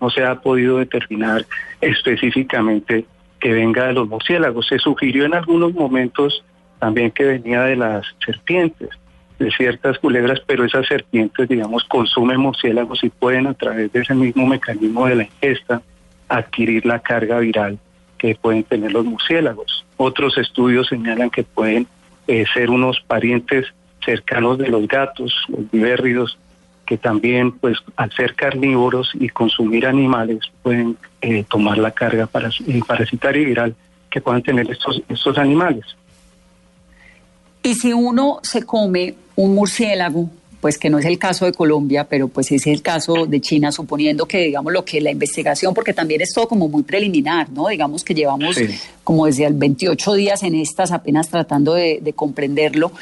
[0.00, 1.44] no se ha podido determinar
[1.80, 3.04] específicamente
[3.40, 4.66] que venga de los murciélagos.
[4.66, 6.44] Se sugirió en algunos momentos
[6.78, 8.90] también que venía de las serpientes,
[9.38, 14.14] de ciertas culebras, pero esas serpientes, digamos, consumen murciélagos y pueden a través de ese
[14.14, 15.82] mismo mecanismo de la ingesta
[16.28, 17.78] adquirir la carga viral
[18.16, 19.84] que pueden tener los murciélagos.
[19.96, 21.86] Otros estudios señalan que pueden
[22.26, 23.66] eh, ser unos parientes
[24.04, 26.38] cercanos de los gatos, los vivérridos,
[26.88, 32.48] que también, pues, al ser carnívoros y consumir animales, pueden eh, tomar la carga para,
[32.48, 33.74] eh, parasitaria y viral
[34.10, 35.84] que puedan tener estos, estos animales.
[37.62, 40.30] Y si uno se come un murciélago,
[40.62, 43.70] pues que no es el caso de Colombia, pero pues es el caso de China,
[43.70, 47.68] suponiendo que, digamos, lo que la investigación, porque también es todo como muy preliminar, ¿no?
[47.68, 48.56] Digamos que llevamos
[49.04, 52.92] como desde el 28 días en estas, apenas tratando de, de comprenderlo.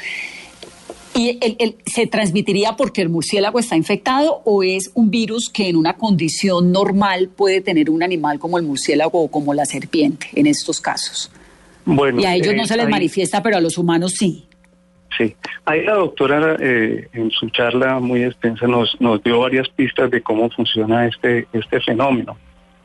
[1.17, 5.75] ¿Y el, se transmitiría porque el murciélago está infectado o es un virus que en
[5.75, 10.45] una condición normal puede tener un animal como el murciélago o como la serpiente en
[10.47, 11.31] estos casos?
[11.85, 14.45] Bueno, y a ellos no eh, se les manifiesta, pero a los humanos sí.
[15.17, 20.11] Sí, ahí la doctora eh, en su charla muy extensa nos, nos dio varias pistas
[20.11, 22.33] de cómo funciona este, este fenómeno.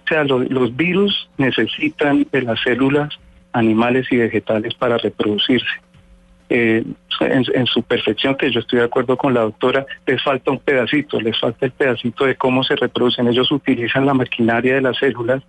[0.04, 3.10] O sea, lo- los virus necesitan de las células
[3.52, 5.66] animales y vegetales para reproducirse.
[6.54, 6.84] Eh,
[7.20, 11.18] en, su perfección, que yo estoy de acuerdo con la doctora, les falta un pedacito,
[11.18, 13.26] les falta el pedacito de cómo se reproducen.
[13.26, 15.42] Ellos utilizan la maquinaria de las células,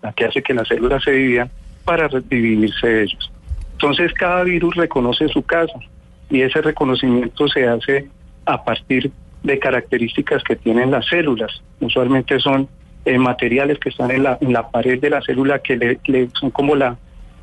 [0.00, 1.50] la que hace que las células se dividan,
[1.84, 3.32] para dividirse ellos.
[3.72, 5.74] Entonces cada virus reconoce su casa
[6.30, 8.08] y ese reconocimiento se hace
[8.46, 9.10] a partir
[9.42, 11.50] de características que tienen las células.
[11.80, 12.68] Usualmente son
[13.06, 16.50] eh, materiales que están en la, en la pared de la célula que le- son
[16.52, 16.96] como la,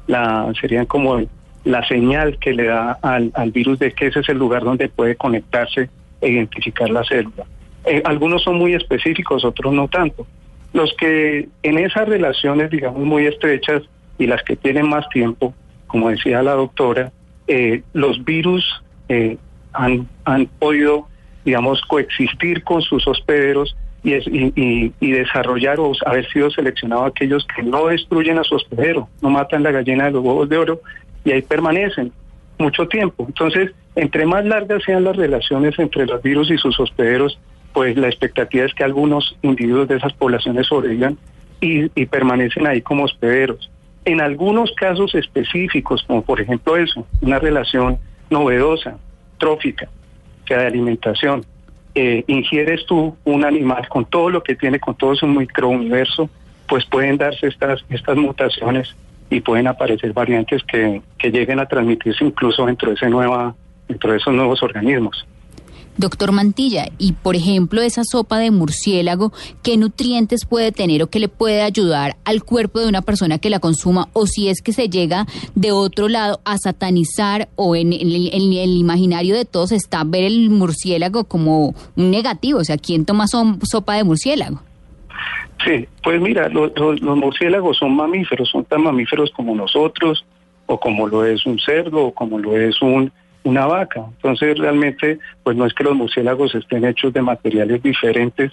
[0.08, 1.22] la serían como
[1.64, 4.90] la señal que le da al, al virus de que ese es el lugar donde
[4.90, 5.90] puede conectarse
[6.22, 7.46] e identificar la célula.
[7.86, 10.26] Eh, algunos son muy específicos, otros no tanto.
[10.74, 13.84] Los que en esas relaciones, digamos, muy estrechas
[14.18, 15.54] y las que tienen más tiempo,
[15.88, 17.12] como decía la doctora,
[17.48, 19.38] eh, los virus eh,
[19.74, 21.08] han, han podido,
[21.44, 27.46] digamos, coexistir con sus hospederos y, y, y- y desarrollar o haber sido seleccionados aquellos
[27.56, 30.82] que no destruyen a su hospedero, no matan la gallina de los huevos de oro
[31.24, 32.12] y ahí permanecen
[32.58, 33.26] mucho tiempo.
[33.28, 37.40] Entonces, entre más largas sean las relaciones entre los virus y sus hospederos,
[37.74, 41.18] pues la expectativa es que algunos individuos de esas poblaciones sobrevivan
[41.60, 43.70] y, permanecen ahí como hospederos.
[44.04, 48.00] En algunos casos específicos, como por ejemplo eso, una relación
[48.30, 48.98] novedosa,
[49.38, 49.88] trófica,
[50.44, 51.46] o sea, de alimentación,
[51.94, 56.30] eh, ingieres tú un animal con todo lo que tiene, con todo su microuniverso,
[56.68, 58.96] pues pueden darse estas, estas mutaciones
[59.32, 63.56] y pueden aparecer variantes que, que lleguen a transmitirse incluso dentro de, ese nueva,
[63.88, 65.26] dentro de esos nuevos organismos.
[65.98, 71.20] Doctor Mantilla, y por ejemplo, esa sopa de murciélago, ¿qué nutrientes puede tener o qué
[71.20, 74.08] le puede ayudar al cuerpo de una persona que la consuma?
[74.14, 78.32] O si es que se llega de otro lado a satanizar o en, el-
[78.78, 83.60] imaginario de todos está ver el murciélago como un negativo, o sea, ¿quién toma som-
[83.70, 84.62] sopa de murciélago?
[85.66, 90.26] Sí, pues mira, lo- lo- los murciélagos son mamíferos, son tan mamíferos como nosotros,
[90.66, 93.12] o como lo es un cerdo, o como lo es un,
[93.44, 94.04] una vaca.
[94.18, 98.52] Entonces realmente, pues no es que los murciélagos estén hechos de materiales diferentes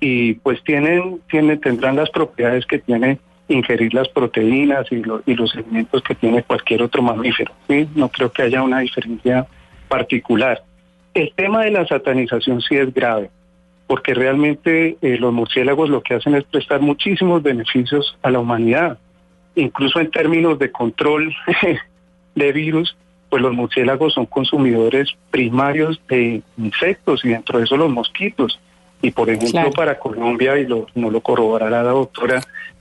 [0.00, 5.34] y pues tienen, tienen tendrán las propiedades que tiene ingerir las proteínas y, lo- y
[5.34, 7.52] los alimentos que tiene cualquier otro mamífero.
[7.68, 7.86] ¿sí?
[7.94, 9.46] No creo que haya una diferencia
[9.88, 10.62] particular.
[11.14, 13.30] El tema de la satanización sí es grave
[13.86, 18.98] porque realmente eh, los murciélagos lo que hacen es prestar muchísimos beneficios a la humanidad,
[19.54, 21.34] incluso en términos de control
[22.34, 22.96] de virus,
[23.28, 28.58] pues los murciélagos son consumidores primarios de insectos y dentro de eso los mosquitos.
[29.02, 29.70] Y por ejemplo Claro.
[29.72, 32.40] para Colombia, y lo, no lo corroborará la doctora,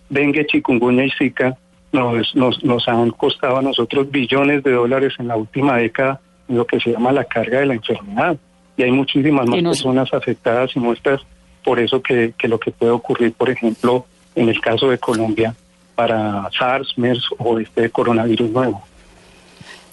[0.09, 1.57] dengue, chikungunya y zika
[1.91, 6.57] nos, nos, nos han costado a nosotros billones de dólares en la última década en
[6.57, 8.37] lo que se llama la carga de la enfermedad.
[8.77, 11.21] Y hay muchísimas más personas afectadas y muestras
[11.63, 14.05] por eso que, que lo que puede ocurrir, por ejemplo,
[14.35, 15.55] en el caso de Colombia,
[15.95, 18.83] para SARS, MERS o este coronavirus nuevo.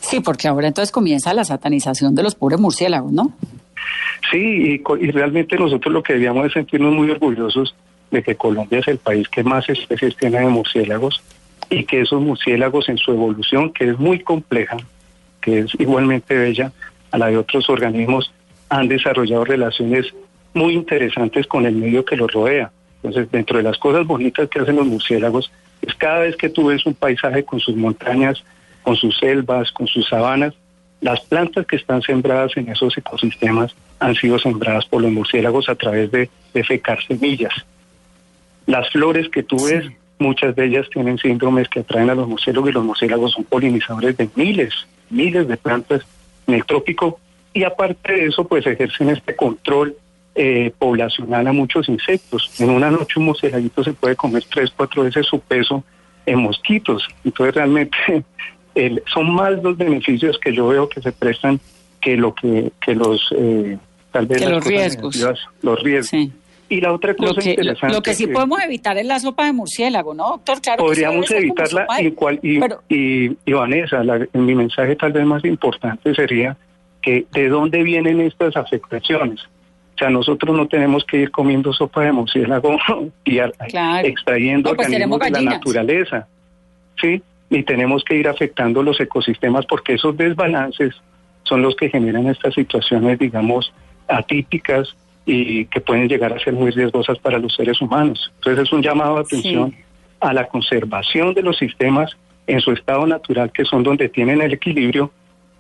[0.01, 3.33] Sí, porque ahora entonces comienza la satanización de los pobres murciélagos, ¿no?
[4.31, 7.75] Sí, y, y realmente nosotros lo que debíamos es sentirnos muy orgullosos
[8.11, 11.23] de que Colombia es el país que más especies tiene de murciélagos
[11.71, 14.77] y que esos murciélagos en su evolución, que es muy compleja,
[15.41, 16.73] que es igualmente bella
[17.11, 18.33] a la de otros organismos,
[18.73, 20.15] han desarrollado relaciones
[20.55, 22.73] muy interesantes con el medio que los rodea.
[23.03, 25.53] Entonces, dentro de las cosas bonitas que hacen los murciélagos,
[25.83, 28.43] es cada vez que tú ves un paisaje con sus montañas,
[28.83, 30.55] con sus selvas, con sus sabanas,
[31.03, 35.75] las plantas que están sembradas en esos ecosistemas han sido sembradas por los murciélagos a
[35.75, 37.53] través de, de fecar semillas.
[38.65, 39.85] Las flores que tú ves,
[40.19, 44.17] muchas de ellas tienen síndromes que atraen a los murciélagos y los murciélagos son polinizadores
[44.17, 44.73] de miles,
[45.11, 46.07] miles de plantas
[46.47, 47.19] en el trópico
[47.55, 49.97] y aparte de eso pues ejercen este control
[50.35, 52.51] eh, poblacional a muchos insectos.
[52.61, 55.85] En una noche un murcielaguito se puede comer tres, cuatro veces su peso
[56.25, 57.07] en mosquitos.
[57.25, 57.97] Entonces realmente
[58.75, 61.61] el, son más los beneficios que yo veo que se prestan
[62.01, 63.77] que lo que, que los eh,
[64.11, 65.25] tal vez Que los riesgos.
[65.63, 66.09] los riesgos.
[66.09, 66.33] Sí.
[66.69, 69.21] Y la otra cosa Lo que, lo, interesante lo que sí podemos evitar es la
[69.21, 70.63] sopa de murciélago, ¿no, doctor?
[70.63, 75.13] Claro podríamos evitarla de- y, cual, y, pero- y, y Vanessa, la- mi mensaje tal
[75.13, 76.57] vez más importante sería
[77.03, 79.43] que de dónde vienen estas afectaciones.
[79.95, 82.77] O sea, nosotros no tenemos que ir comiendo sopa de murciélago
[83.25, 83.39] y
[83.69, 84.07] Claro.
[84.09, 86.27] extrayendo No, pues organismos de la naturaleza.
[87.01, 90.95] Sí, y tenemos que ir afectando los ecosistemas porque esos desbalances
[91.45, 93.73] son los que generan estas situaciones, digamos,
[94.09, 94.97] atípicas
[95.27, 98.33] y que pueden llegar a ser muy riesgosas para los seres humanos.
[98.37, 99.77] Entonces es un llamado de atención Sí.
[100.21, 104.53] a la conservación de los sistemas en su estado natural, que son donde tienen el
[104.53, 105.13] equilibrio,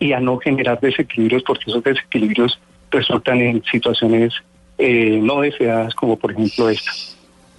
[0.02, 2.58] y a no generar desequilibrios, porque esos desequilibrios
[2.90, 4.32] resultan en situaciones
[4.78, 6.90] eh, no deseadas, como por ejemplo esta.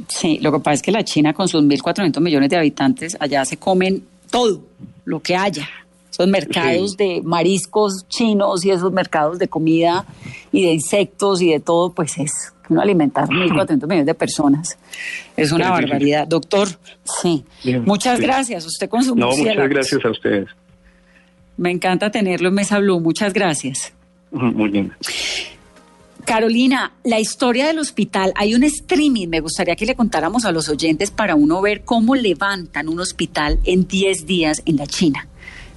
[0.10, 3.46] Sí, lo que pasa es que la China con sus 1.400 millones de habitantes, allá
[3.46, 4.62] se comen todo
[5.06, 5.70] lo que haya.
[6.12, 10.06] Esos mercados de mariscos chinos y esos mercados de comida
[10.52, 14.78] y de insectos y de todo, pues es uno alimentar 1.400 millones de personas.
[15.38, 15.82] Es una Sí, sí, sí.
[15.90, 16.28] barbaridad.
[16.28, 16.68] Doctor,
[17.22, 17.46] sí.
[17.64, 18.66] Bien, muchas gracias.
[18.66, 20.48] Usted con su No, muchas gracias a ustedes.
[21.58, 23.00] Me encanta tenerlo en Mesa Blue.
[23.00, 23.94] Muchas gracias.
[24.32, 24.92] Muy bien.
[26.26, 30.70] Carolina, la historia del hospital, hay un streaming, me gustaría que le contáramos a los
[30.70, 35.28] oyentes para uno ver cómo levantan un hospital en 10 días en la China.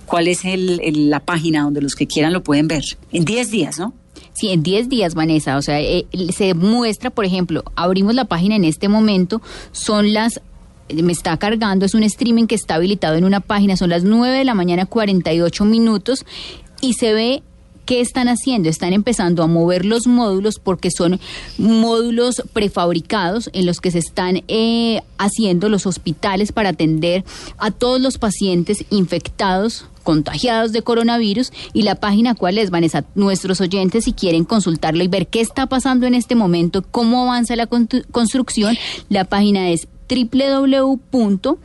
[0.06, 2.84] ¿Cuál es el- el- la página donde los que quieran lo pueden ver?
[3.10, 3.92] En 10 días, ¿no?
[4.34, 5.56] Sí, en 10 días, Vanessa.
[5.56, 10.40] O sea, eh, se muestra, por ejemplo, abrimos la página en este momento, son las
[10.94, 14.36] me está cargando, es un streaming que está habilitado en una página, son las 9
[14.38, 16.24] de la mañana 48 minutos
[16.80, 17.42] y se ve
[17.86, 21.20] qué están haciendo, están empezando a mover los módulos porque son
[21.56, 27.24] módulos prefabricados en los que se están eh, haciendo los hospitales para atender
[27.58, 33.60] a todos los pacientes infectados contagiados de coronavirus y la página cuál es, Vanessa, nuestros
[33.60, 37.68] oyentes si quieren consultarlo y ver qué está pasando en este momento, cómo avanza la
[37.68, 38.76] constru- construcción,
[39.08, 41.60] la página es www.yangship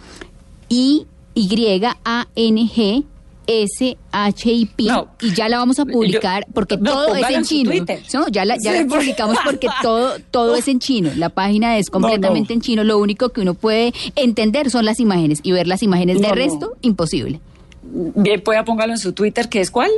[4.87, 5.07] No.
[5.21, 7.71] y ya la vamos a publicar porque no, todo es en chino.
[8.13, 11.11] No, ya la, ya Sí, la por- publicamos porque todo, todo es en chino.
[11.15, 12.83] La página es completamente en chino.
[12.83, 16.73] Lo único que uno puede entender son las imágenes y ver las imágenes de resto,
[16.81, 17.39] imposible.
[17.83, 19.89] Bien, pueda póngalo en su Twitter, que es cuál?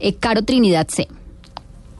[0.00, 1.08] Eh, Caro Trinidad C.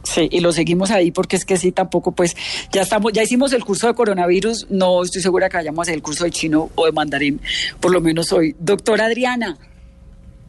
[0.02, 2.36] Sí, y lo seguimos ahí porque es que sí, tampoco, pues
[2.72, 5.94] ya estamos, ya hicimos el curso de coronavirus, no estoy segura que vayamos a hacer
[5.94, 7.40] el curso de chino o de mandarín,
[7.80, 8.56] por lo menos hoy.
[8.58, 9.56] Doctora Adriana,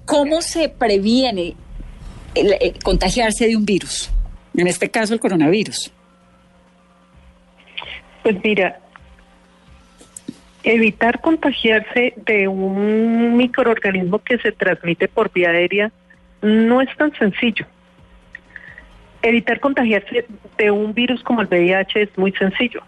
[0.06, 1.56] ¿cómo se previene
[2.34, 4.10] el contagiarse de un virus?
[4.56, 5.92] En este caso, el coronavirus.
[8.24, 8.80] Pues mira,
[10.64, 15.92] evitar contagiarse de un microorganismo que se transmite por vía aérea
[16.42, 17.66] no es tan sencillo.
[19.24, 20.26] Evitar contagiarse
[20.58, 22.82] de un virus como el VIH es muy sencillo.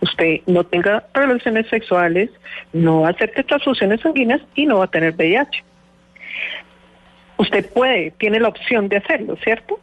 [0.00, 2.30] Usted no tenga relaciones sexuales,
[2.72, 5.62] no acepte transfusiones sanguíneas y no va a tener VIH.
[7.36, 9.78] Usted puede, tiene la opción de hacerlo, ¿cierto?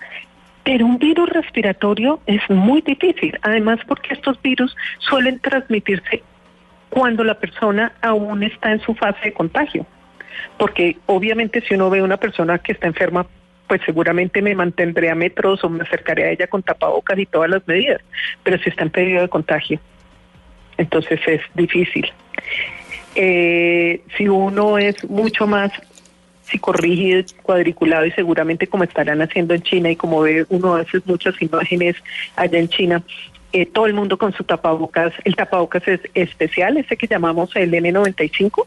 [0.63, 6.23] Pero un virus respiratorio es muy difícil, además porque estos virus suelen transmitirse
[6.89, 9.85] cuando la persona aún está en su fase de contagio.
[10.57, 13.25] Porque obviamente si uno ve a una persona que está enferma,
[13.71, 17.49] pues seguramente me mantendré a metros o me acercaré a ella con tapabocas y todas
[17.49, 18.01] las medidas.
[18.43, 19.79] Pero si está en periodo de contagio,
[20.75, 22.11] entonces es difícil.
[23.15, 25.71] Eh, si uno es mucho más
[26.41, 31.03] psicorrígido, cuadriculado y seguramente como estarán haciendo en China y como ve uno a veces
[31.05, 31.95] muchas imágenes
[32.35, 33.01] allá en China,
[33.53, 37.71] eh, todo el mundo con su tapabocas, el tapabocas es especial, ese que llamamos el
[37.71, 38.65] N95.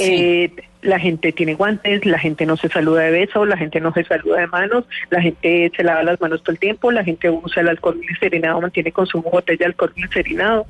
[0.00, 0.50] Eh,
[0.82, 4.04] la gente tiene guantes, la gente no se saluda de beso, la gente no se
[4.04, 7.62] saluda de manos, la gente se lava las manos todo el tiempo, la gente usa
[7.62, 10.66] el alcohol glicerinado, mantiene consumo de botella de alcohol glicerinado.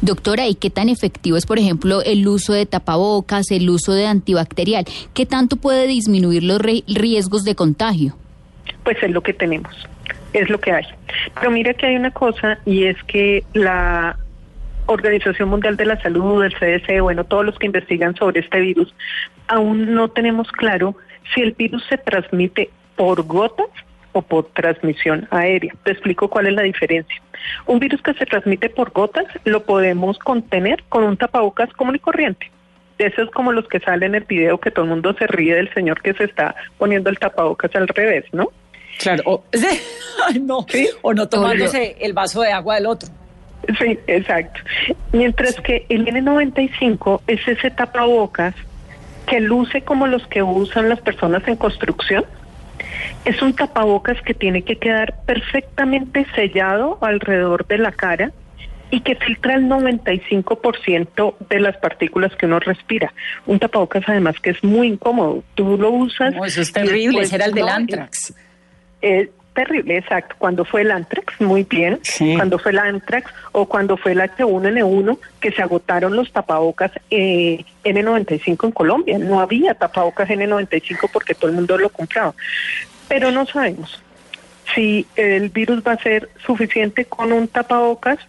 [0.00, 4.06] Doctora, ¿y qué tan efectivo es, por ejemplo, el uso de tapabocas, el uso de
[4.06, 4.84] antibacterial?
[5.14, 8.16] ¿Qué tanto puede disminuir los riesgos de contagio?
[8.88, 9.74] pues es lo que tenemos,
[10.32, 10.84] es lo que hay.
[11.34, 14.18] Pero mira que hay una cosa y es que la
[14.88, 18.94] Organización Mundial de la Salud, el CDC, bueno, todos los que investigan sobre este virus,
[19.46, 20.96] aún no tenemos claro
[21.34, 23.66] si el virus se transmite por gotas
[24.12, 25.74] o por transmisión aérea.
[25.84, 27.20] Te explico cuál es la diferencia.
[27.66, 31.98] Un virus que se transmite por gotas lo podemos contener con un tapabocas común y
[31.98, 32.50] corriente.
[32.96, 35.54] Eso es como los que salen en el video que todo el mundo se ríe
[35.54, 38.48] del señor que se está poniendo el tapabocas al revés, ¿no?
[38.98, 39.44] Claro, o,
[40.40, 40.66] no,
[41.02, 43.08] o no tomándose el vaso de agua del otro.
[43.78, 44.60] Sí, exacto.
[45.12, 48.54] Mientras que el N95 es ese tapabocas
[49.28, 52.24] que luce como los que usan las personas en construcción.
[53.24, 58.32] Es un tapabocas que tiene que quedar perfectamente sellado alrededor de la cara
[58.90, 63.12] y que filtra el 95% de las partículas que uno respira.
[63.46, 65.44] Un tapabocas además que es muy incómodo.
[65.54, 66.34] Tú lo usas.
[66.46, 68.34] eso es terrible, ese era el del Antrax.
[69.02, 69.28] Es,
[69.58, 70.36] terrible, exacto.
[70.38, 72.00] Cuando fue el Antrax, muy bien.
[72.36, 77.64] Cuando fue el Antrax o cuando fue el H1N1, que se agotaron los tapabocas eh,
[77.82, 79.18] N95 en Colombia.
[79.18, 82.34] No había tapabocas N95 porque todo el mundo lo compraba.
[83.08, 84.00] Pero no sabemos
[84.76, 88.20] si el virus va a ser suficiente con un tapabocas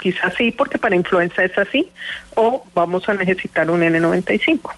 [0.00, 1.90] quizás sí, porque para influenza es así,
[2.34, 4.72] o vamos a necesitar un N95.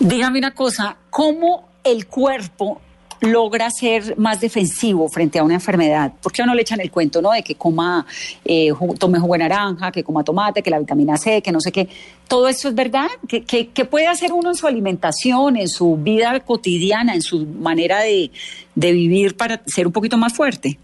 [0.00, 2.82] Dígame una cosa, ¿cómo el cuerpo
[3.24, 6.12] logra ser más defensivo frente a una enfermedad?
[6.22, 7.32] ¿Por qué no le echan el cuento, no?
[7.32, 8.06] De que coma,
[8.44, 11.72] eh, tome jugo de naranja, que coma tomate, que la vitamina C, que no sé
[11.72, 11.88] qué.
[12.28, 13.08] ¿Todo eso es verdad?
[13.28, 18.00] ¿Qué, qué, puede hacer uno en su alimentación, en su vida cotidiana, en su manera
[18.00, 18.30] de,
[18.74, 20.78] de vivir para ser un poquito más fuerte?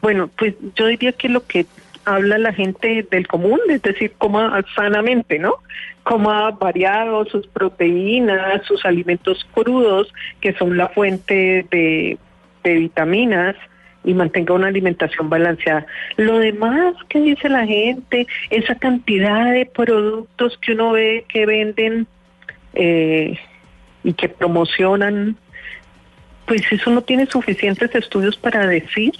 [0.00, 1.66] Bueno, pues yo diría que lo que
[2.04, 5.54] habla la gente del común, es decir, coma sanamente, ¿no?
[6.02, 12.18] Coma variado sus proteínas, sus alimentos crudos, que son la fuente de,
[12.64, 13.56] vitaminas,
[14.02, 15.84] y mantenga una alimentación balanceada.
[16.16, 22.06] Lo demás que dice la gente, esa cantidad de productos que uno ve que venden
[22.72, 23.38] eh,
[24.02, 25.36] y que promocionan,
[26.46, 29.12] pues eso no tiene suficientes estudios para decir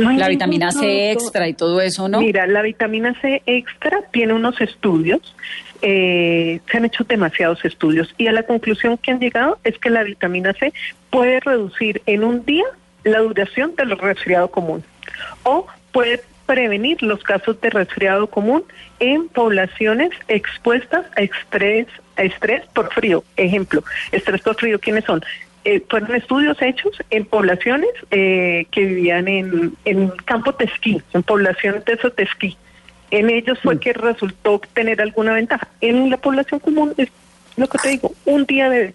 [0.00, 2.20] la vitamina C extra y todo eso, ¿no?
[2.20, 5.34] Mira, la vitamina C extra tiene unos estudios,
[5.82, 9.90] eh, se han hecho demasiados estudios y a la conclusión que han llegado es que
[9.90, 10.72] la vitamina C
[11.10, 12.64] puede reducir en un día
[13.04, 14.84] la duración del resfriado común
[15.42, 18.64] o puede prevenir los casos de resfriado común
[18.98, 21.86] en poblaciones expuestas a estrés,
[22.16, 23.22] a estrés por frío.
[23.36, 25.22] Ejemplo, estrés por frío, ¿quiénes son?
[25.64, 31.22] Eh, fueron estudios hechos en poblaciones eh, que vivían en, en campo de esquí, en
[31.22, 32.56] poblaciones de esos de esquí.
[33.10, 33.78] En ellos fue mm.
[33.78, 35.68] que resultó tener alguna ventaja.
[35.80, 37.08] En la población común es
[37.56, 38.94] lo que te digo, un día de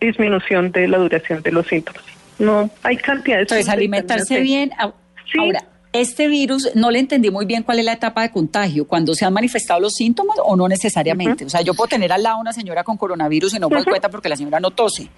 [0.00, 2.02] disminución de la duración de los síntomas.
[2.38, 3.42] No, hay cantidades.
[3.42, 4.70] Entonces, alimentarse bien.
[4.78, 9.14] Ahora, este virus, no le entendí muy bien cuál es la etapa de contagio, cuando
[9.14, 11.44] se han manifestado los síntomas o no necesariamente.
[11.44, 14.08] O sea, yo puedo tener al lado una señora con coronavirus y no me cuenta
[14.08, 15.08] porque la señora no tose.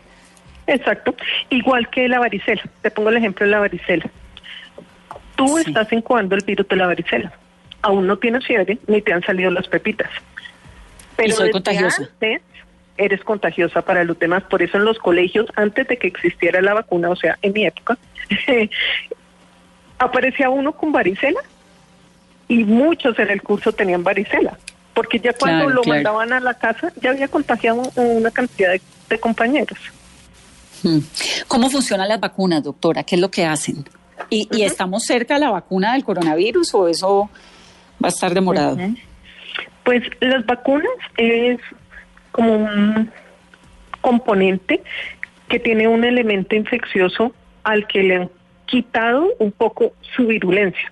[0.67, 1.15] Exacto.
[1.51, 2.63] Igual que la varicela.
[2.83, 4.05] Te pongo el ejemplo de la varicela.
[5.37, 7.33] Tú estás incubando el virus de la varicela.
[7.83, 10.11] Aún no tienes fiebre ni te han salido las pepitas.
[11.17, 12.09] Pero soy contagiosa.
[12.97, 14.45] eres contagiosa para los demás.
[14.45, 17.67] Por eso en los colegios, antes de que existiera la vacuna, o sea, en mi
[17.67, 17.99] época,
[19.99, 21.41] aparecía uno con varicela
[22.49, 24.59] y muchos en el curso tenían varicela.
[24.95, 28.75] Porque ya cuando lo mandaban a la casa, ya había contagiado una cantidad
[29.09, 29.79] de compañeros.
[31.49, 33.03] ¿Cómo funcionan las vacunas, doctora?
[33.03, 33.85] ¿Qué es lo que hacen?
[34.31, 37.31] ¿Y, estamos cerca de la vacuna del coronavirus o eso
[38.03, 38.79] va a estar demorado?
[39.85, 41.59] Pues las vacunas es
[42.31, 43.11] como un
[44.01, 44.83] componente
[45.49, 48.31] que tiene un elemento infeccioso al que le han
[48.67, 50.91] quitado un poco su virulencia.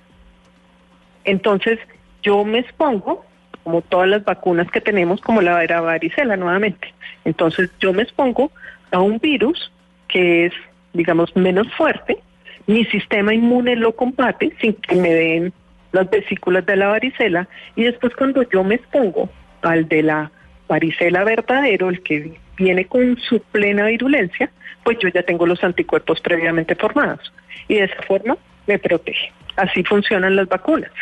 [1.24, 1.78] Entonces,
[2.22, 3.24] yo me expongo,
[3.64, 6.92] como todas las vacunas que tenemos, como la varicela nuevamente.
[7.24, 8.50] Entonces, yo me expongo
[8.90, 9.70] a un virus
[10.10, 10.52] que es,
[10.92, 12.18] digamos, menos fuerte,
[12.66, 15.52] mi sistema inmune lo combate sin que me den
[15.92, 19.28] las vesículas de la varicela y después cuando yo me expongo
[19.62, 20.30] al de la
[20.68, 24.50] varicela verdadero, el que viene con su plena virulencia,
[24.84, 27.32] pues yo ya tengo los anticuerpos previamente formados
[27.68, 28.36] y de esa forma
[28.66, 29.32] me protege.
[29.56, 30.92] Así funcionan las vacunas.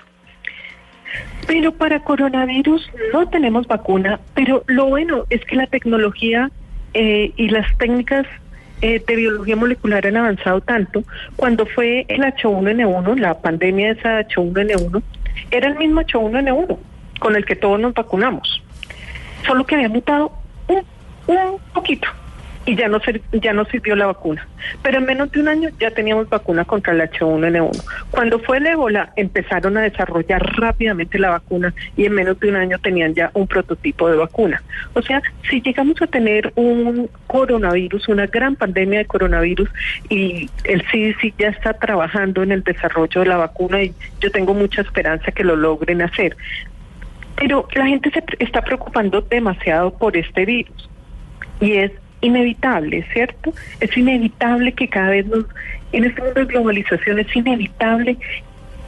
[1.47, 6.51] Pero para coronavirus no tenemos vacuna, pero lo bueno es que la tecnología
[6.95, 8.27] eh, y las técnicas
[8.83, 11.03] eh, de biología molecular han avanzado tanto,
[11.37, 15.03] cuando fue el H1N1, la pandemia de esa H1N1,
[15.51, 16.79] era el mismo H1N1
[17.19, 18.63] con el que todos nos vacunamos,
[19.47, 20.33] solo que había mutado
[20.69, 20.85] un,
[21.27, 22.09] un poquito
[22.67, 23.01] y ya no,
[23.33, 24.47] ya no sirvió la vacuna.
[24.83, 27.83] Pero en menos de un año ya teníamos vacuna contra el H1N1.
[28.11, 32.57] Cuando fue el ébola, empezaron a desarrollar rápidamente la vacuna y en menos de un
[32.57, 34.63] año tenían ya un prototipo de vacuna.
[34.95, 39.69] O sea, si llegamos a tener un coronavirus, una gran pandemia de coronavirus
[40.09, 44.55] y el CDC ya está trabajando en el desarrollo de la vacuna y yo tengo
[44.55, 46.37] mucha esperanza que lo logren hacer.
[47.37, 50.91] Pero la gente se está preocupando demasiado por este virus
[51.61, 53.53] y es inevitable, ¿cierto?
[53.81, 55.47] Es inevitable que cada vez nos
[55.93, 58.19] En este mundo de globalización es inevitable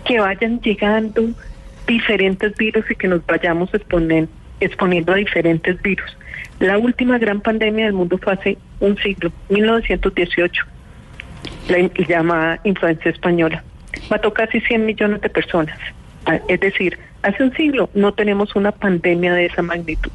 [0.04, 1.30] que vayan llegando
[1.86, 3.70] diferentes virus y que nos vayamos
[4.60, 6.16] exponiendo a diferentes virus.
[6.58, 10.64] La última gran pandemia del mundo fue hace un siglo, 1918,
[11.68, 13.64] la llamada influencia española.
[14.10, 15.78] Mató casi 100 millones de personas.
[16.26, 20.10] Ah, es decir, hace un siglo no tenemos una pandemia de esa magnitud.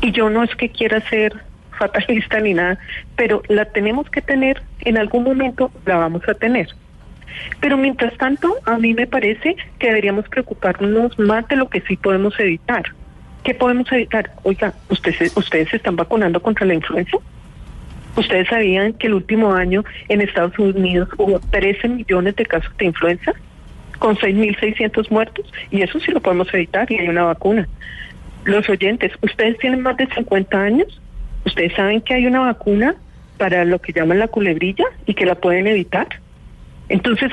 [0.00, 1.47] Y yo no es que quiera ser
[1.78, 2.78] fatalista ni nada,
[3.16, 6.68] pero la tenemos que tener, en algún momento la vamos a tener.
[7.60, 11.96] Pero mientras tanto, a mí me parece que deberíamos preocuparnos más de lo que sí
[11.96, 12.82] podemos evitar.
[13.44, 14.30] ¿Qué podemos evitar?
[14.42, 17.16] Oiga, ¿ustedes, ¿ustedes se están vacunando contra la influenza?
[18.16, 22.86] ¿Ustedes sabían que el último año en Estados Unidos hubo 13 millones de casos de
[22.86, 23.32] influenza
[23.98, 25.52] con 6.600 muertos?
[25.70, 27.68] Y eso sí lo podemos evitar y hay una vacuna.
[28.44, 31.00] Los oyentes, ¿ustedes tienen más de 50 años?
[31.48, 32.94] ¿Ustedes saben que hay una vacuna
[33.38, 36.06] para lo que llaman la culebrilla y que la pueden evitar?
[36.90, 37.32] Entonces,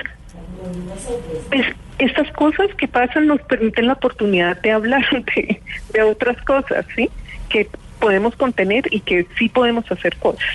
[1.49, 1.65] pues,
[1.99, 5.05] estas cosas que pasan nos permiten la oportunidad de hablar
[5.35, 5.61] de,
[5.93, 7.09] de otras cosas, ¿sí?
[7.49, 7.67] Que
[7.99, 10.45] podemos contener y que sí podemos hacer cosas.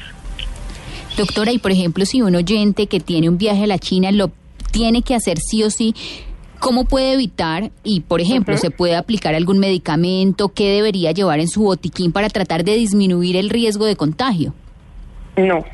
[1.19, 4.31] Doctora, y por ejemplo, si un oyente que tiene un viaje a la China lo
[4.71, 5.95] tiene que hacer sí o sí,
[6.61, 10.51] ¿cómo puede evitar y, por ejemplo, se puede aplicar algún medicamento?
[10.51, 14.55] ¿Qué debería llevar en su botiquín para tratar de disminuir el riesgo de contagio?
[15.37, 15.65] No,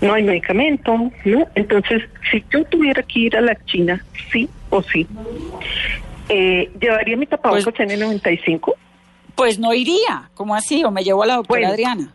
[0.00, 1.46] no hay medicamento, ¿no?
[1.54, 4.02] Entonces, si yo tuviera que ir a la China,
[4.32, 5.06] sí o sí,
[6.28, 8.74] eh, ¿llevaría mi tapabocas pues, N95?
[9.34, 10.84] Pues no iría, ¿cómo así?
[10.84, 12.12] ¿O me llevo a la doctora Adriana?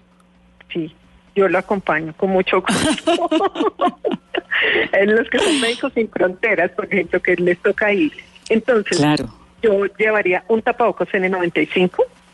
[0.73, 0.93] Sí,
[1.37, 3.29] yo lo acompaño con mucho gusto.
[4.91, 8.11] en los que son médicos sin fronteras, por ejemplo, que les toca ir.
[8.49, 9.29] Entonces, claro.
[9.61, 11.91] yo llevaría un tapabocas N95,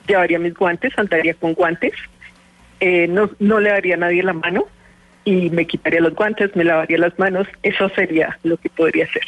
[0.08, 1.92] llevaría mis guantes, andaría con guantes,
[2.80, 4.68] eh, no, no le daría a nadie la mano
[5.26, 9.24] y me quitaría los guantes, me lavaría las manos, eso sería lo que podría hacer.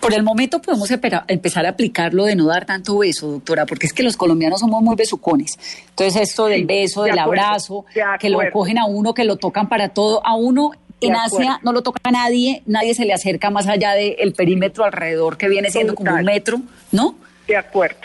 [0.00, 3.92] Por el momento podemos empezar a aplicarlo de no dar tanto beso, doctora, porque es
[3.92, 5.58] que los colombianos somos muy besucones.
[5.90, 7.84] Entonces esto del beso, del abrazo,
[8.18, 11.72] que lo cogen a uno, que lo tocan para todo, a uno en Asia no
[11.72, 15.70] lo toca a nadie, nadie se le acerca más allá del perímetro alrededor que viene
[15.70, 16.60] siendo como un metro,
[16.90, 17.16] ¿no?
[17.46, 17.98] De acuerdo.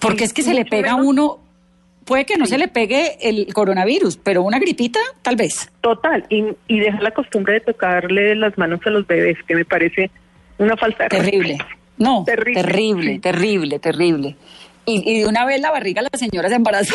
[0.00, 1.38] Porque es que se le pega a uno,
[2.04, 5.70] puede que no se le pegue el coronavirus, pero una gripita tal vez.
[5.80, 9.64] Total, y, y deja la costumbre de tocarle las manos a los bebés, que me
[9.64, 10.10] parece
[10.62, 11.58] una falta de Terrible.
[11.98, 14.36] No, terrible, terrible, terrible,
[14.86, 16.94] Y, de una vez la barriga la señora se embarazó.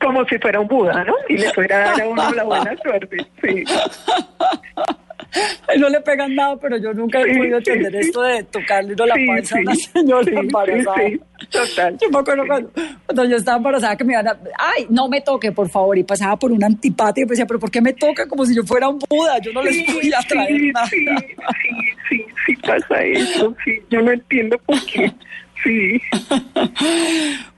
[0.00, 1.14] Como si fuera un Buda, ¿no?
[1.28, 3.64] Y le fuera a dar a uno la buena suerte, sí.
[5.78, 9.58] No le pegan nada, pero yo nunca he podido entender esto de tocarle la panza
[9.58, 10.96] a una señora embarazada.
[11.50, 11.98] total.
[12.00, 15.52] Yo me acuerdo cuando, yo estaba embarazada que me iban a, ay, no me toque,
[15.52, 18.46] por favor, y pasaba por un antipatio y decía, pero ¿por qué me toca como
[18.46, 19.38] si yo fuera un Buda?
[19.40, 20.86] Yo no les voy a traer nada.
[20.86, 21.06] Sí,
[22.08, 25.12] sí, sí, pasa eso, sí, yo no entiendo por qué.
[25.62, 26.00] Sí.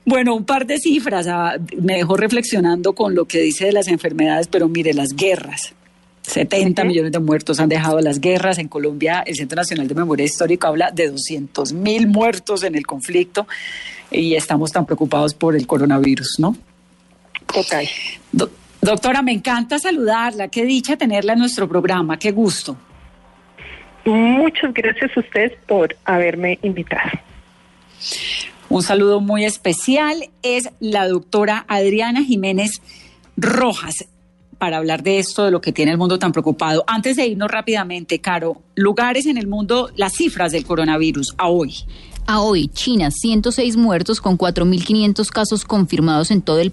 [0.05, 3.87] Bueno, un par de cifras ah, me dejó reflexionando con lo que dice de las
[3.87, 5.75] enfermedades, pero mire, las guerras.
[6.21, 8.57] 70 millones de muertos han dejado las guerras.
[8.57, 12.85] En Colombia, el Centro Nacional de Memoria Histórica habla de 200 mil muertos en el
[12.85, 13.47] conflicto
[14.11, 16.55] y estamos tan preocupados por el coronavirus, ¿no?
[17.55, 17.73] Ok.
[18.81, 20.47] doctora, me encanta saludarla.
[20.47, 22.17] Qué dicha tenerla en nuestro programa.
[22.17, 22.77] Qué gusto.
[24.05, 27.11] Muchas gracias a ustedes por haberme invitado.
[28.69, 32.81] Un saludo muy especial es la doctora Adriana Jiménez
[33.35, 34.07] Rojas
[34.61, 36.83] para hablar de esto, de lo que tiene el mundo tan preocupado.
[36.85, 41.73] Antes de irnos rápidamente, Caro, lugares en el mundo, las cifras del coronavirus a hoy.
[42.27, 46.71] A hoy, China, 106 muertos con 4.500 casos confirmados en todo, el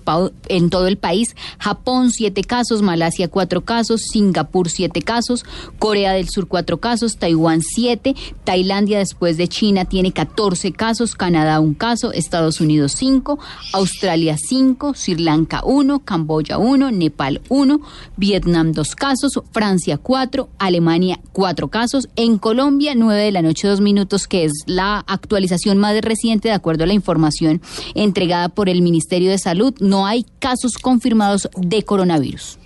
[0.48, 1.34] en todo el país.
[1.58, 2.82] Japón, 7 casos.
[2.82, 4.02] Malasia, 4 casos.
[4.12, 5.44] Singapur, 7 casos.
[5.78, 7.16] Corea del Sur, 4 casos.
[7.16, 8.14] Taiwán, 7.
[8.44, 11.14] Tailandia, después de China, tiene 14 casos.
[11.14, 12.12] Canadá, 1 caso.
[12.12, 13.38] Estados Unidos, 5.
[13.72, 14.94] Australia, 5.
[14.94, 16.00] Sri Lanka, 1.
[16.00, 16.90] Camboya, 1.
[16.90, 17.80] Nepal, 1.
[18.16, 19.40] Vietnam, 2 casos.
[19.52, 20.50] Francia, 4.
[20.58, 22.08] Alemania, 4 casos.
[22.16, 26.48] En Colombia, 9 de la noche, 2 minutos, que es la actual actualización más reciente,
[26.48, 27.62] de acuerdo a la información
[27.94, 32.58] entregada por el Ministerio de Salud, no hay casos confirmados de coronavirus.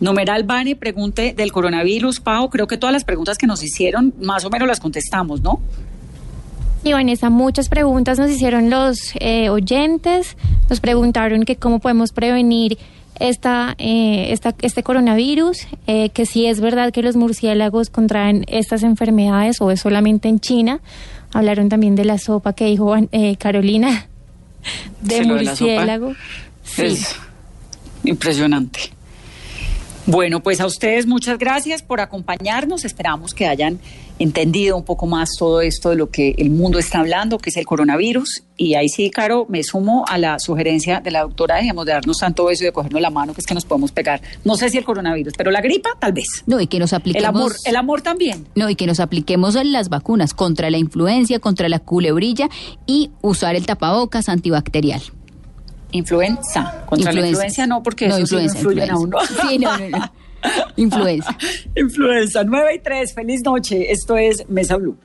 [0.00, 2.20] Numeral Bani, pregunte del coronavirus.
[2.20, 5.60] Pau, creo que todas las preguntas que nos hicieron, más o menos las contestamos, ¿no?
[6.82, 10.36] Y Vanessa, muchas preguntas nos hicieron los eh, oyentes.
[10.68, 12.76] Nos preguntaron que cómo podemos prevenir
[13.18, 18.82] esta, eh, esta, este coronavirus, eh, que si es verdad que los murciélagos contraen estas
[18.82, 20.80] enfermedades o es solamente en China.
[21.34, 24.06] Hablaron también de la sopa que dijo eh, Carolina
[25.02, 26.14] de murciélago.
[26.78, 27.16] Es
[28.04, 28.80] impresionante.
[30.06, 32.84] Bueno, pues a ustedes muchas gracias por acompañarnos.
[32.84, 33.80] Esperamos que hayan
[34.18, 37.56] entendido un poco más todo esto de lo que el mundo está hablando, que es
[37.56, 38.44] el coronavirus.
[38.56, 42.18] Y ahí sí, Caro, me sumo a la sugerencia de la doctora, digamos, de darnos
[42.18, 44.20] tanto beso y de cogernos la mano, que es que nos podemos pegar.
[44.44, 46.26] No sé si el coronavirus, pero la gripa, tal vez.
[46.46, 47.28] No, y que nos apliquemos...
[47.28, 48.46] El amor, el amor también.
[48.54, 52.48] No, y que nos apliquemos las vacunas contra la influencia, contra la culebrilla
[52.86, 55.02] y usar el tapabocas antibacterial.
[55.90, 56.84] Influenza.
[56.86, 59.18] Contra la influencia no, porque no, eso influenza, sí influye a uno.
[59.48, 60.12] Sí, no, no, no.
[60.76, 61.36] Influenza.
[61.76, 62.44] Influenza.
[62.44, 63.14] 9 y 3.
[63.14, 63.90] Feliz noche.
[63.90, 64.96] Esto es Mesa Blue.